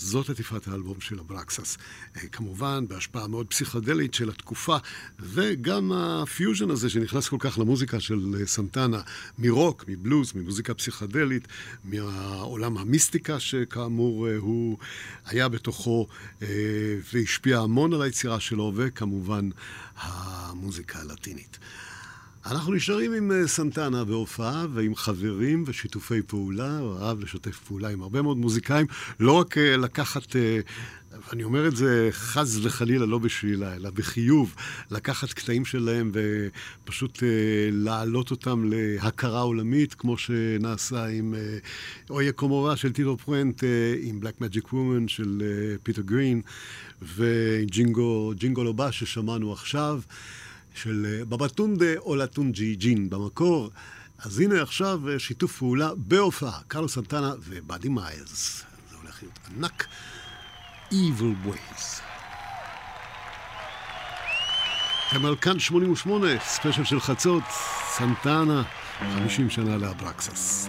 זאת 0.00 0.30
עטיפת 0.30 0.68
האלבום 0.68 1.00
של 1.00 1.20
אברקסס. 1.20 1.78
כמובן, 2.32 2.84
בהשפעה 2.88 3.26
מאוד 3.26 3.46
פסיכדלית 3.46 4.14
של 4.14 4.28
התקופה, 4.28 4.76
וגם 5.20 5.92
הפיוז'ן 5.92 6.70
הזה 6.70 6.90
שנכנס 6.90 7.28
כל 7.28 7.36
כך 7.40 7.58
למוזיקה 7.58 8.00
של 8.00 8.42
סנטנה, 8.46 9.00
מרוק, 9.38 9.84
מבלוז, 9.88 10.32
ממוזיקה 10.34 10.74
פסיכדלית, 10.74 11.48
מהעולם 11.84 12.78
המיסטיקה 12.78 13.40
שכאמור 13.40 14.28
הוא 14.38 14.78
היה 15.26 15.48
בתוכו 15.48 16.06
והשפיע 17.12 17.58
המון 17.58 17.92
על 17.92 18.02
היצירה 18.02 18.40
שלו, 18.40 18.72
וכמובן 18.76 19.48
המוזיקה 19.96 20.98
הלטינית. 21.00 21.58
אנחנו 22.46 22.74
נשארים 22.74 23.12
עם 23.12 23.46
סנטנה 23.46 24.04
בהופעה 24.04 24.66
ועם 24.74 24.94
חברים 24.94 25.64
ושיתופי 25.66 26.22
פעולה, 26.22 26.78
הוא 26.78 26.98
אהב 26.98 27.20
לשתף 27.20 27.58
פעולה 27.58 27.88
עם 27.88 28.02
הרבה 28.02 28.22
מאוד 28.22 28.36
מוזיקאים, 28.36 28.86
לא 29.20 29.32
רק 29.32 29.56
לקחת, 29.58 30.36
אני 31.32 31.44
אומר 31.44 31.68
את 31.68 31.76
זה 31.76 32.08
חס 32.12 32.58
וחלילה 32.62 33.06
לא 33.06 33.18
בשלילה, 33.18 33.76
אלא 33.76 33.90
בחיוב, 33.90 34.54
לקחת 34.90 35.32
קטעים 35.32 35.64
שלהם 35.64 36.12
ופשוט 36.14 37.22
להעלות 37.72 38.30
אותם 38.30 38.64
להכרה 38.72 39.40
עולמית, 39.40 39.94
כמו 39.94 40.18
שנעשה 40.18 41.06
עם 41.06 41.34
אויה 42.10 42.32
קומורה 42.32 42.76
של 42.76 42.92
טיטו 42.92 43.16
פרנט, 43.16 43.64
עם 44.00 44.20
Black 44.22 44.42
Magic 44.42 44.66
Woman 44.66 45.08
של 45.08 45.42
פיטר 45.82 46.02
גרין, 46.02 46.42
ו 47.02 47.24
Jingo 47.24 48.34
Lo 48.56 48.74
Ba 48.74 48.92
ששמענו 48.92 49.52
עכשיו. 49.52 50.00
של 50.82 51.22
בבטונדה 51.28 51.96
אולטונג'י 51.98 52.76
ג'ין 52.76 53.10
במקור. 53.10 53.70
אז 54.18 54.40
הנה 54.40 54.62
עכשיו 54.62 55.00
שיתוף 55.18 55.58
פעולה 55.58 55.90
בהופעה, 55.96 56.60
קרלוס 56.68 56.88
סנטנה 56.88 57.32
ובאדי 57.38 57.88
מיילס. 57.88 58.64
זה 58.90 58.96
הולך 59.02 59.22
להיות 59.22 59.38
ענק. 59.56 59.86
Evil 60.90 61.46
Ways. 61.46 62.00
אתם 65.10 65.26
על 65.26 65.36
כאן 65.36 65.58
88, 65.58 66.28
ספיישל 66.40 66.84
של 66.84 67.00
חצות, 67.00 67.42
סנטנה, 67.96 68.62
50 69.14 69.50
שנה 69.50 69.76
לאברקסס. 69.76 70.68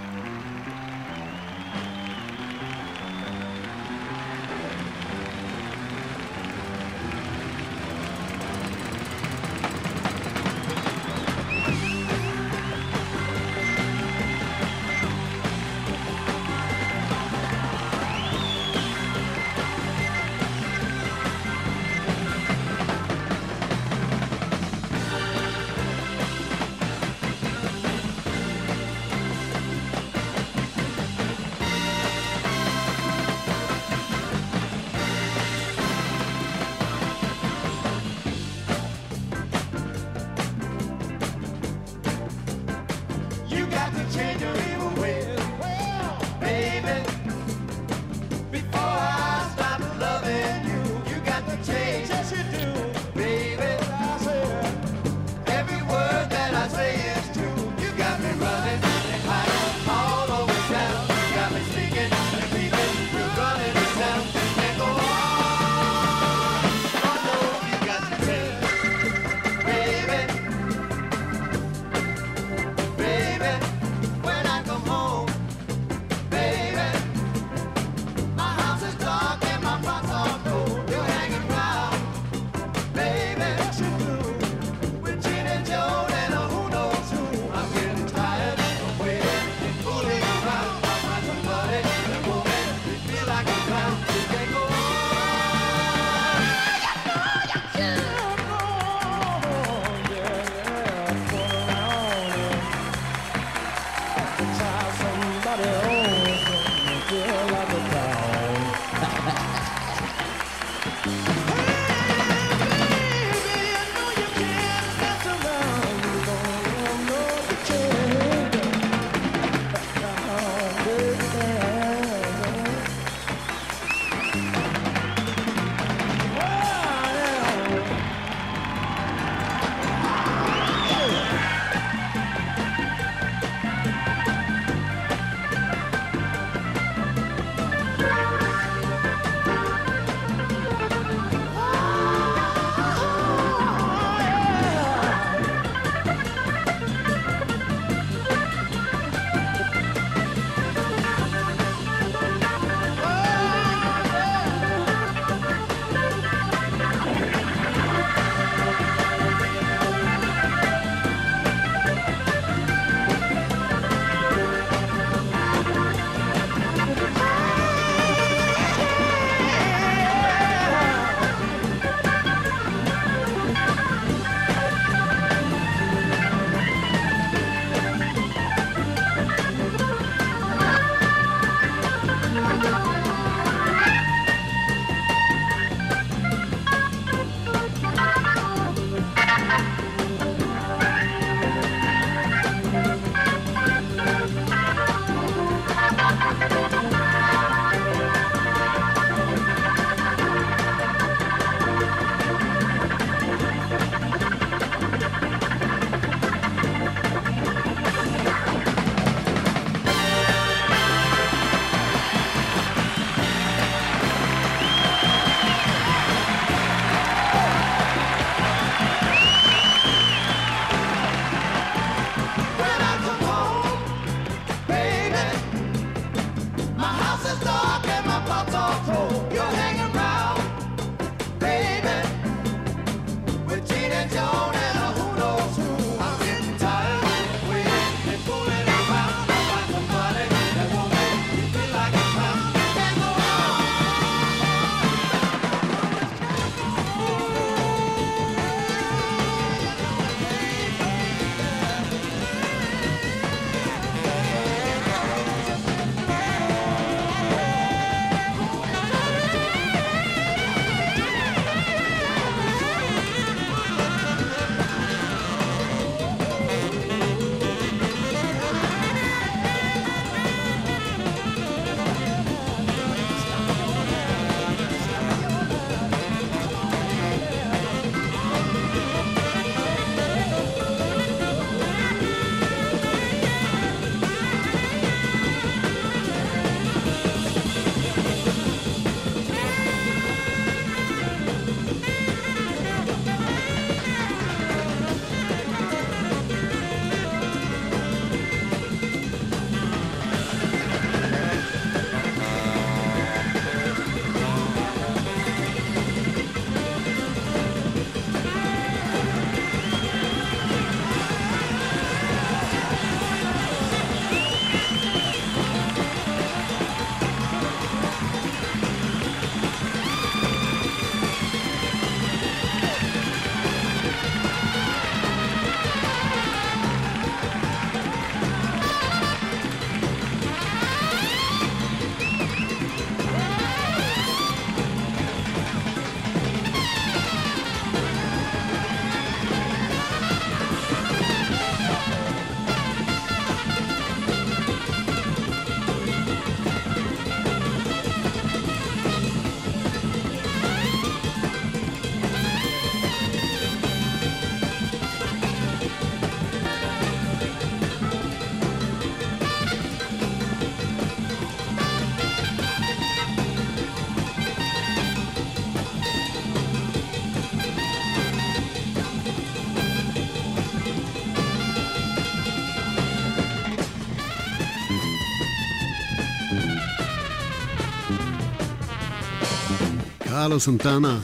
קרלוס 380.30 380.40
סנטנה 380.40 381.02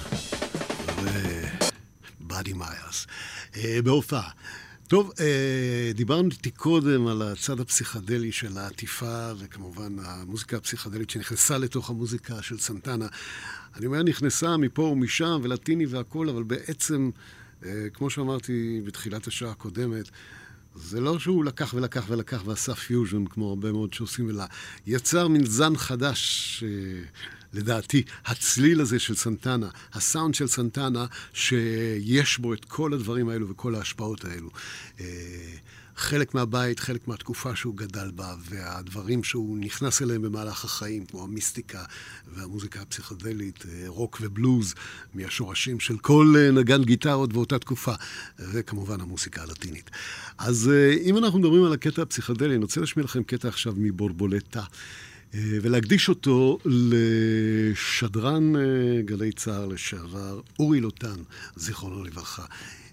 ובאדי 2.21 2.53
מיילס 2.53 3.07
אה, 3.57 3.79
בהופעה. 3.83 4.29
טוב, 4.87 5.11
אה, 5.19 5.91
דיברנו 5.95 6.29
איתי 6.31 6.51
קודם 6.51 7.07
על 7.07 7.21
הצד 7.21 7.59
הפסיכדלי 7.59 8.31
של 8.31 8.57
העטיפה, 8.57 9.31
וכמובן 9.37 9.95
המוזיקה 10.05 10.57
הפסיכדלית 10.57 11.09
שנכנסה 11.09 11.57
לתוך 11.57 11.89
המוזיקה 11.89 12.41
של 12.41 12.57
סנטנה. 12.57 13.07
אני 13.75 13.85
אומר, 13.85 14.03
נכנסה 14.03 14.57
מפה 14.57 14.81
ומשם, 14.81 15.39
ולטיני 15.43 15.85
והכול, 15.85 16.29
אבל 16.29 16.43
בעצם, 16.43 17.09
אה, 17.65 17.71
כמו 17.93 18.09
שאמרתי 18.09 18.81
בתחילת 18.85 19.27
השעה 19.27 19.51
הקודמת, 19.51 20.09
זה 20.75 20.99
לא 20.99 21.19
שהוא 21.19 21.45
לקח 21.45 21.73
ולקח 21.73 22.05
ולקח 22.07 22.41
ועשה 22.45 22.75
פיוז'ן, 22.75 23.25
כמו 23.25 23.49
הרבה 23.49 23.71
מאוד 23.71 23.93
שעושים, 23.93 24.29
אלא 24.29 24.43
יצר 24.87 25.27
מין 25.27 25.45
זן 25.45 25.77
חדש, 25.77 26.63
לדעתי, 27.55 28.03
הצליל 28.25 28.81
הזה 28.81 28.99
של 28.99 29.15
סנטנה, 29.15 29.69
הסאונד 29.93 30.35
של 30.35 30.47
סנטנה, 30.47 31.05
שיש 31.33 32.37
בו 32.37 32.53
את 32.53 32.65
כל 32.65 32.93
הדברים 32.93 33.29
האלו 33.29 33.49
וכל 33.49 33.75
ההשפעות 33.75 34.25
האלו. 34.25 34.49
אה, 34.99 35.05
חלק 35.97 36.33
מהבית, 36.33 36.79
חלק 36.79 37.07
מהתקופה 37.07 37.55
שהוא 37.55 37.75
גדל 37.77 38.11
בה, 38.15 38.35
והדברים 38.49 39.23
שהוא 39.23 39.57
נכנס 39.57 40.01
אליהם 40.01 40.21
במהלך 40.21 40.65
החיים, 40.65 41.05
כמו 41.05 41.23
המיסטיקה 41.23 41.83
והמוזיקה 42.33 42.81
הפסיכדלית, 42.81 43.65
אה, 43.65 43.83
רוק 43.87 44.17
ובלוז, 44.21 44.73
מהשורשים 45.13 45.79
של 45.79 45.97
כל 45.97 46.33
אה, 46.37 46.51
נגן 46.51 46.83
גיטרות 46.83 47.33
באותה 47.33 47.59
תקופה, 47.59 47.93
וכמובן 48.39 49.01
המוזיקה 49.01 49.41
הלטינית. 49.41 49.91
אז 50.37 50.71
אם 51.03 51.17
אנחנו 51.17 51.39
מדברים 51.39 51.63
על 51.63 51.73
הקטע 51.73 52.01
הפסיכדלי, 52.01 52.55
אני 52.55 52.63
רוצה 52.63 52.79
להשמיע 52.79 53.03
לכם 53.03 53.23
קטע 53.23 53.47
עכשיו 53.47 53.73
מבורבולטה. 53.77 54.63
ולהקדיש 55.33 56.09
אותו 56.09 56.57
לשדרן 56.65 58.53
גלי 59.05 59.31
צה"ל 59.31 59.73
לשעבר, 59.73 60.41
אורי 60.59 60.81
לוטן, 60.81 61.15
זיכרונו 61.55 62.03
לברכה. 62.03 62.45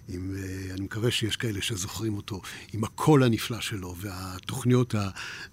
עם, 0.09 0.35
אני 0.71 0.81
מקווה 0.81 1.11
שיש 1.11 1.35
כאלה 1.35 1.61
שזוכרים 1.61 2.17
אותו, 2.17 2.41
עם 2.73 2.83
הקול 2.83 3.23
הנפלא 3.23 3.61
שלו 3.61 3.95
והתוכניות 3.97 4.95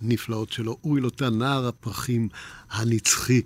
הנפלאות 0.03 0.53
שלו. 0.53 0.79
אורי 0.85 1.01
לוטן, 1.01 1.39
נער 1.39 1.69
הפרחים 1.69 2.29
הנצחי. 2.71 3.43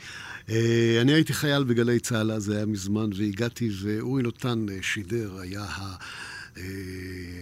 אני 1.00 1.12
הייתי 1.12 1.32
חייל 1.32 1.64
בגלי 1.64 2.00
צה"ל, 2.00 2.32
אז 2.32 2.44
זה 2.44 2.56
היה 2.56 2.66
מזמן, 2.66 3.10
והגעתי, 3.16 3.70
ואורי 3.80 4.22
לוטן 4.22 4.66
שידר, 4.82 5.38
היה 5.40 5.62
ה... 5.62 5.96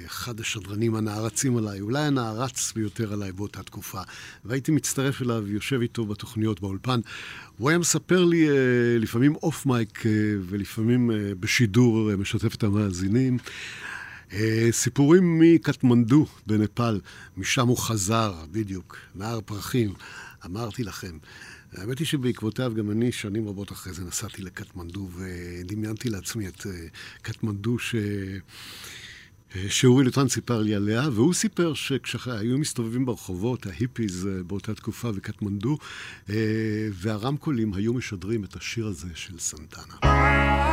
אחד 0.06 0.40
השדרנים 0.40 0.94
הנערצים 0.94 1.56
עליי, 1.56 1.80
אולי 1.80 2.02
הנערץ 2.02 2.72
ביותר 2.72 3.12
עליי 3.12 3.32
באותה 3.32 3.62
תקופה. 3.62 4.00
והייתי 4.44 4.72
מצטרף 4.72 5.22
אליו, 5.22 5.48
יושב 5.48 5.80
איתו 5.80 6.06
בתוכניות 6.06 6.60
באולפן. 6.60 7.00
הוא 7.58 7.68
היה 7.68 7.78
מספר 7.78 8.24
לי 8.24 8.48
uh, 8.48 8.52
לפעמים 8.98 9.34
אוף 9.34 9.66
מייק 9.66 9.98
uh, 9.98 10.04
ולפעמים 10.40 11.10
בשידור 11.40 12.16
משתף 12.16 12.54
את 12.54 12.62
המאזינים. 12.62 13.38
סיפורים 14.70 15.38
מקטמנדו 15.38 16.26
בנפאל, 16.46 17.00
משם 17.36 17.68
הוא 17.68 17.78
חזר, 17.78 18.34
בדיוק, 18.50 18.96
נהר 19.14 19.40
פרחים, 19.40 19.92
אמרתי 20.46 20.84
לכם. 20.84 21.18
האמת 21.72 21.98
היא 21.98 22.06
שבעקבותיו 22.06 22.72
גם 22.76 22.90
אני 22.90 23.12
שנים 23.12 23.48
רבות 23.48 23.72
אחרי 23.72 23.92
זה 23.92 24.04
נסעתי 24.04 24.42
לקטמנדו 24.42 25.08
ודמיינתי 25.16 26.10
לעצמי 26.10 26.48
את 26.48 26.66
קטמנדו 27.22 27.78
ש... 27.78 27.94
שאורי 29.68 30.04
לוטן 30.04 30.28
סיפר 30.28 30.62
לי 30.62 30.74
עליה, 30.74 31.08
והוא 31.12 31.34
סיפר 31.34 31.74
שכשהיו 31.74 32.58
מסתובבים 32.58 33.06
ברחובות, 33.06 33.66
ההיפיז 33.66 34.28
באותה 34.46 34.74
תקופה 34.74 35.12
בקטמנדו, 35.12 35.78
והרמקולים 36.92 37.74
היו 37.74 37.94
משדרים 37.94 38.44
את 38.44 38.56
השיר 38.56 38.86
הזה 38.86 39.08
של 39.14 39.38
סנטנה. 39.38 40.71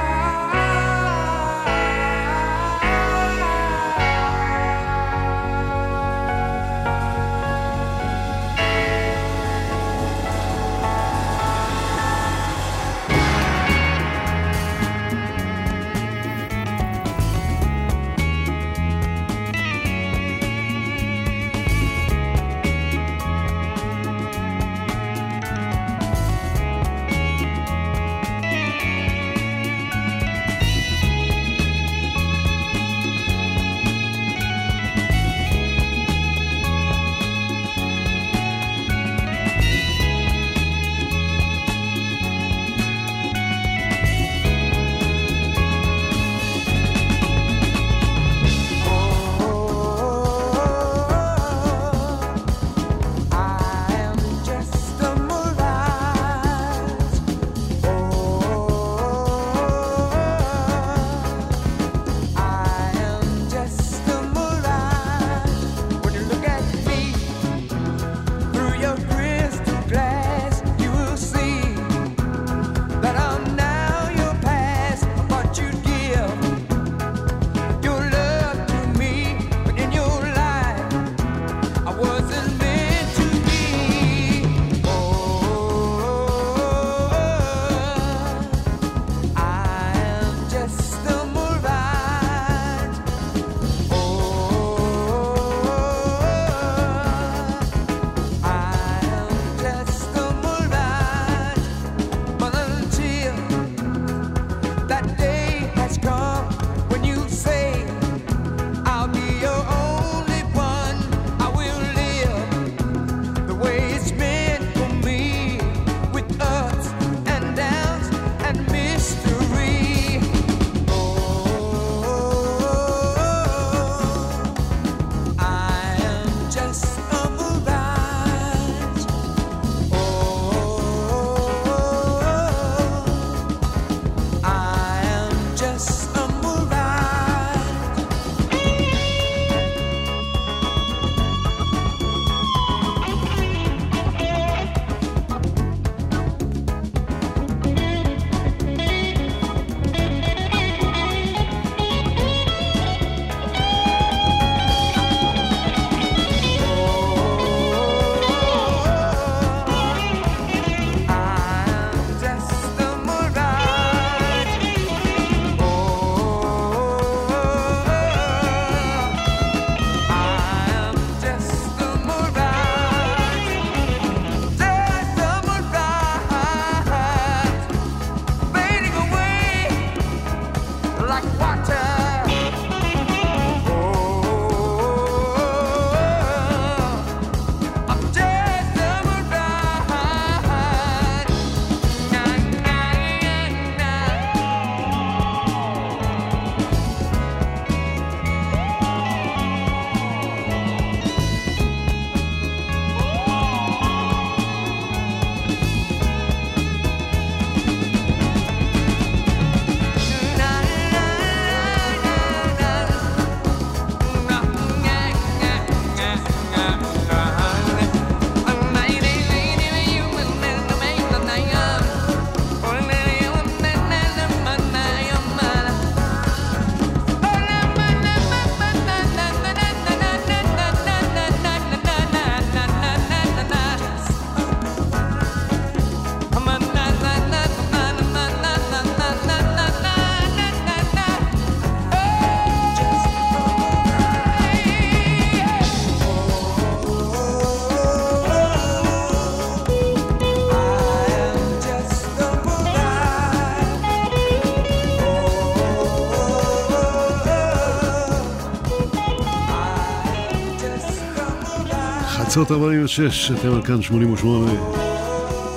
1046, 262.40 263.32
אתם 263.32 263.54
על 263.54 263.66
כאן 263.66 263.82
88. 263.82 264.52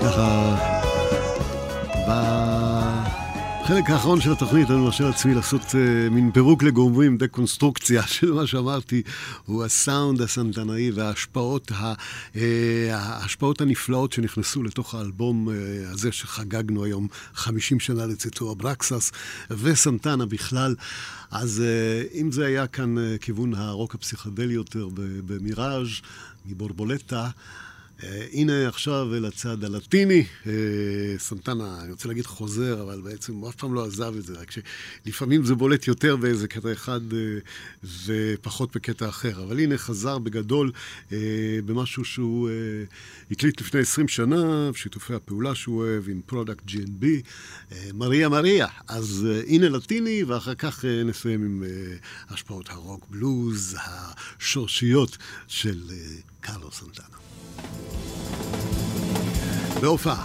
ככה, 0.02 0.56
בחלק 3.62 3.90
האחרון 3.90 4.20
של 4.20 4.32
התוכנית 4.32 4.70
אני 4.70 4.78
מרשה 4.78 5.04
לעצמי 5.04 5.34
לעשות 5.34 5.60
uh, 5.60 6.10
מין 6.10 6.30
פירוק 6.32 6.62
לגומרים, 6.62 7.18
דקונסטרוקציה 7.18 8.02
של 8.14 8.32
מה 8.32 8.46
שאמרתי, 8.46 9.02
הוא 9.46 9.64
הסאונד 9.64 10.20
הסנטנאי 10.20 10.90
וההשפעות 10.90 11.72
ה, 11.72 11.92
uh, 12.34 12.38
ההשפעות 12.92 13.60
הנפלאות 13.60 14.12
שנכנסו 14.12 14.62
לתוך 14.62 14.94
האלבום 14.94 15.48
uh, 15.48 15.52
הזה 15.92 16.12
שחגגנו 16.12 16.84
היום 16.84 17.06
50 17.34 17.80
שנה 17.80 18.06
לצאתו 18.06 18.52
אברקסס 18.52 19.12
וסנטנה 19.50 20.26
בכלל. 20.26 20.74
אז 21.30 21.62
uh, 21.62 22.14
אם 22.14 22.32
זה 22.32 22.46
היה 22.46 22.66
כאן 22.66 22.98
uh, 22.98 23.18
כיוון 23.18 23.54
הרוק 23.54 23.94
הפסיכדלי 23.94 24.54
יותר 24.54 24.88
במיראז', 25.26 25.88
מבורבולטה. 26.46 27.30
אה, 27.30 28.04
הנה 28.32 28.68
עכשיו 28.68 29.14
אל 29.14 29.24
הצד 29.24 29.64
הלטיני, 29.64 30.24
אה, 30.46 30.52
סנטנה, 31.18 31.78
אני 31.82 31.92
רוצה 31.92 32.08
להגיד 32.08 32.26
חוזר, 32.26 32.82
אבל 32.82 33.00
בעצם 33.00 33.34
הוא 33.34 33.48
אף 33.48 33.54
פעם 33.54 33.74
לא 33.74 33.84
עזב 33.84 34.14
את 34.18 34.24
זה, 34.24 34.34
רק 34.34 34.50
שלפעמים 34.50 35.44
זה 35.44 35.54
בולט 35.54 35.86
יותר 35.86 36.16
באיזה 36.16 36.48
קטע 36.48 36.72
אחד 36.72 37.00
אה, 37.12 37.38
ופחות 38.06 38.76
בקטע 38.76 39.08
אחר. 39.08 39.44
אבל 39.44 39.58
הנה 39.58 39.78
חזר 39.78 40.18
בגדול 40.18 40.72
במשהו 41.64 42.04
שהוא 42.04 42.50
הקליט 43.30 43.60
לפני 43.60 43.80
20 43.80 44.08
שנה, 44.08 44.70
שיתופי 44.74 45.14
הפעולה 45.14 45.54
שהוא 45.54 45.82
אוהב 45.82 46.08
עם 46.08 46.20
Product 46.26 46.64
G&B, 46.68 47.06
מריה 47.94 48.28
מריה. 48.28 48.66
אז 48.88 49.26
הנה 49.46 49.68
לטיני, 49.68 50.24
ואחר 50.24 50.54
כך 50.54 50.84
נסיים 50.84 51.44
עם 51.44 51.64
השפעות 52.28 52.70
הרוק 52.70 53.06
בלוז, 53.10 53.76
השורשיות 54.38 55.18
של... 55.48 55.80
קרלו 56.42 56.70
סנטנה. 56.72 57.16
בהופעה. 59.80 60.24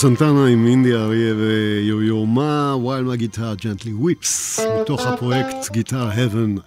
סנטנה 0.00 0.46
עם 0.46 0.66
אינדי 0.66 0.94
אריה 0.94 1.34
ויו-יו 1.34 2.26
מה, 2.26 2.74
ווייל 2.76 3.04
מהגיטרה 3.04 3.54
ג'נטלי 3.54 3.92
וויפס, 3.92 4.60
מתוך 4.82 5.06
הפרויקט 5.06 5.70
גיטר 5.72 6.10
heaven, 6.10 6.60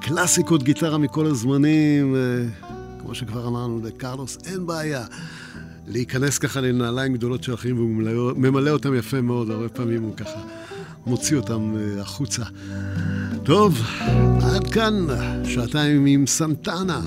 קלאסיקות 0.00 0.62
גיטרה 0.62 0.98
מכל 0.98 1.26
הזמנים, 1.26 2.16
אה, 2.16 2.20
כמו 3.00 3.14
שכבר 3.14 3.46
אמרנו 3.48 3.80
לקרלוס, 3.84 4.38
אין 4.46 4.66
בעיה. 4.66 5.04
להיכנס 5.86 6.38
ככה 6.38 6.60
לנעליים 6.60 7.14
גדולות 7.14 7.42
של 7.42 7.54
אחרים 7.54 7.76
והוא 7.76 8.34
ממלא- 8.36 8.70
אותם 8.70 8.94
יפה 8.94 9.20
מאוד, 9.20 9.50
הרבה 9.50 9.68
פעמים 9.68 10.02
הוא 10.02 10.16
ככה 10.16 10.40
מוציא 11.06 11.36
אותם 11.36 11.74
אה, 11.76 12.02
החוצה. 12.02 12.42
טוב, 13.42 13.80
עד 14.54 14.70
כאן 14.70 15.06
שעתיים 15.44 16.06
עם 16.06 16.26
סנטנה, 16.26 17.00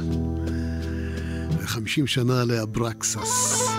ו-50 1.59 2.07
שנה 2.07 2.43
לאברקסס. 2.43 3.72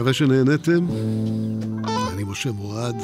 מקווה 0.00 0.12
שנהנתם. 0.12 0.86
אני 2.12 2.24
משה 2.24 2.52
מורד, 2.52 2.96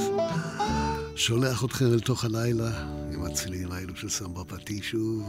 שולח 1.16 1.64
אתכם 1.64 1.84
אל 1.84 2.00
תוך 2.00 2.24
הלילה 2.24 2.70
עם 3.14 3.24
הצלילים 3.24 3.72
האלו 3.72 3.96
של 3.96 4.08
סמבה 4.08 4.44
פטישו. 4.44 5.22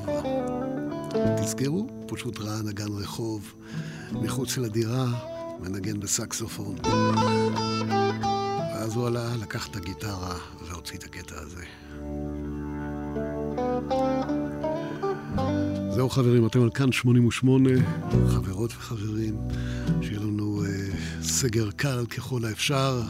תזכרו, 1.42 1.88
פשוט 2.08 2.40
ראה 2.40 2.62
נגן 2.62 2.92
רחוב 2.92 3.54
מחוץ 4.12 4.58
לדירה, 4.58 5.06
מנגן 5.60 6.00
בסקסופון. 6.00 6.76
ואז 8.74 8.96
הוא 8.96 9.08
עלה, 9.08 9.36
לקח 9.42 9.68
את 9.68 9.76
הגיטרה 9.76 10.36
והוציא 10.70 10.98
את 10.98 11.04
הקטע 11.04 11.36
הזה. 11.40 11.64
זהו 15.96 16.10
חברים, 16.10 16.46
אתם 16.46 16.62
על 16.62 16.70
כאן 16.70 16.92
88, 16.92 17.70
חברות 18.28 18.72
וחברים, 18.72 19.36
שיהיה 20.02 20.20
לנו 20.20 20.27
סגר 21.28 21.72
קל 21.76 22.06
ככל 22.06 22.46
האפשר. 22.46 23.02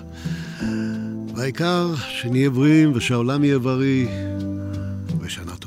והעיקר, 1.35 1.95
שנהיה 1.95 2.49
בריאים 2.49 2.91
ושהעולם 2.95 3.44
יהיה 3.44 3.60
בריא, 3.60 4.07
ושאנחנו 5.19 5.66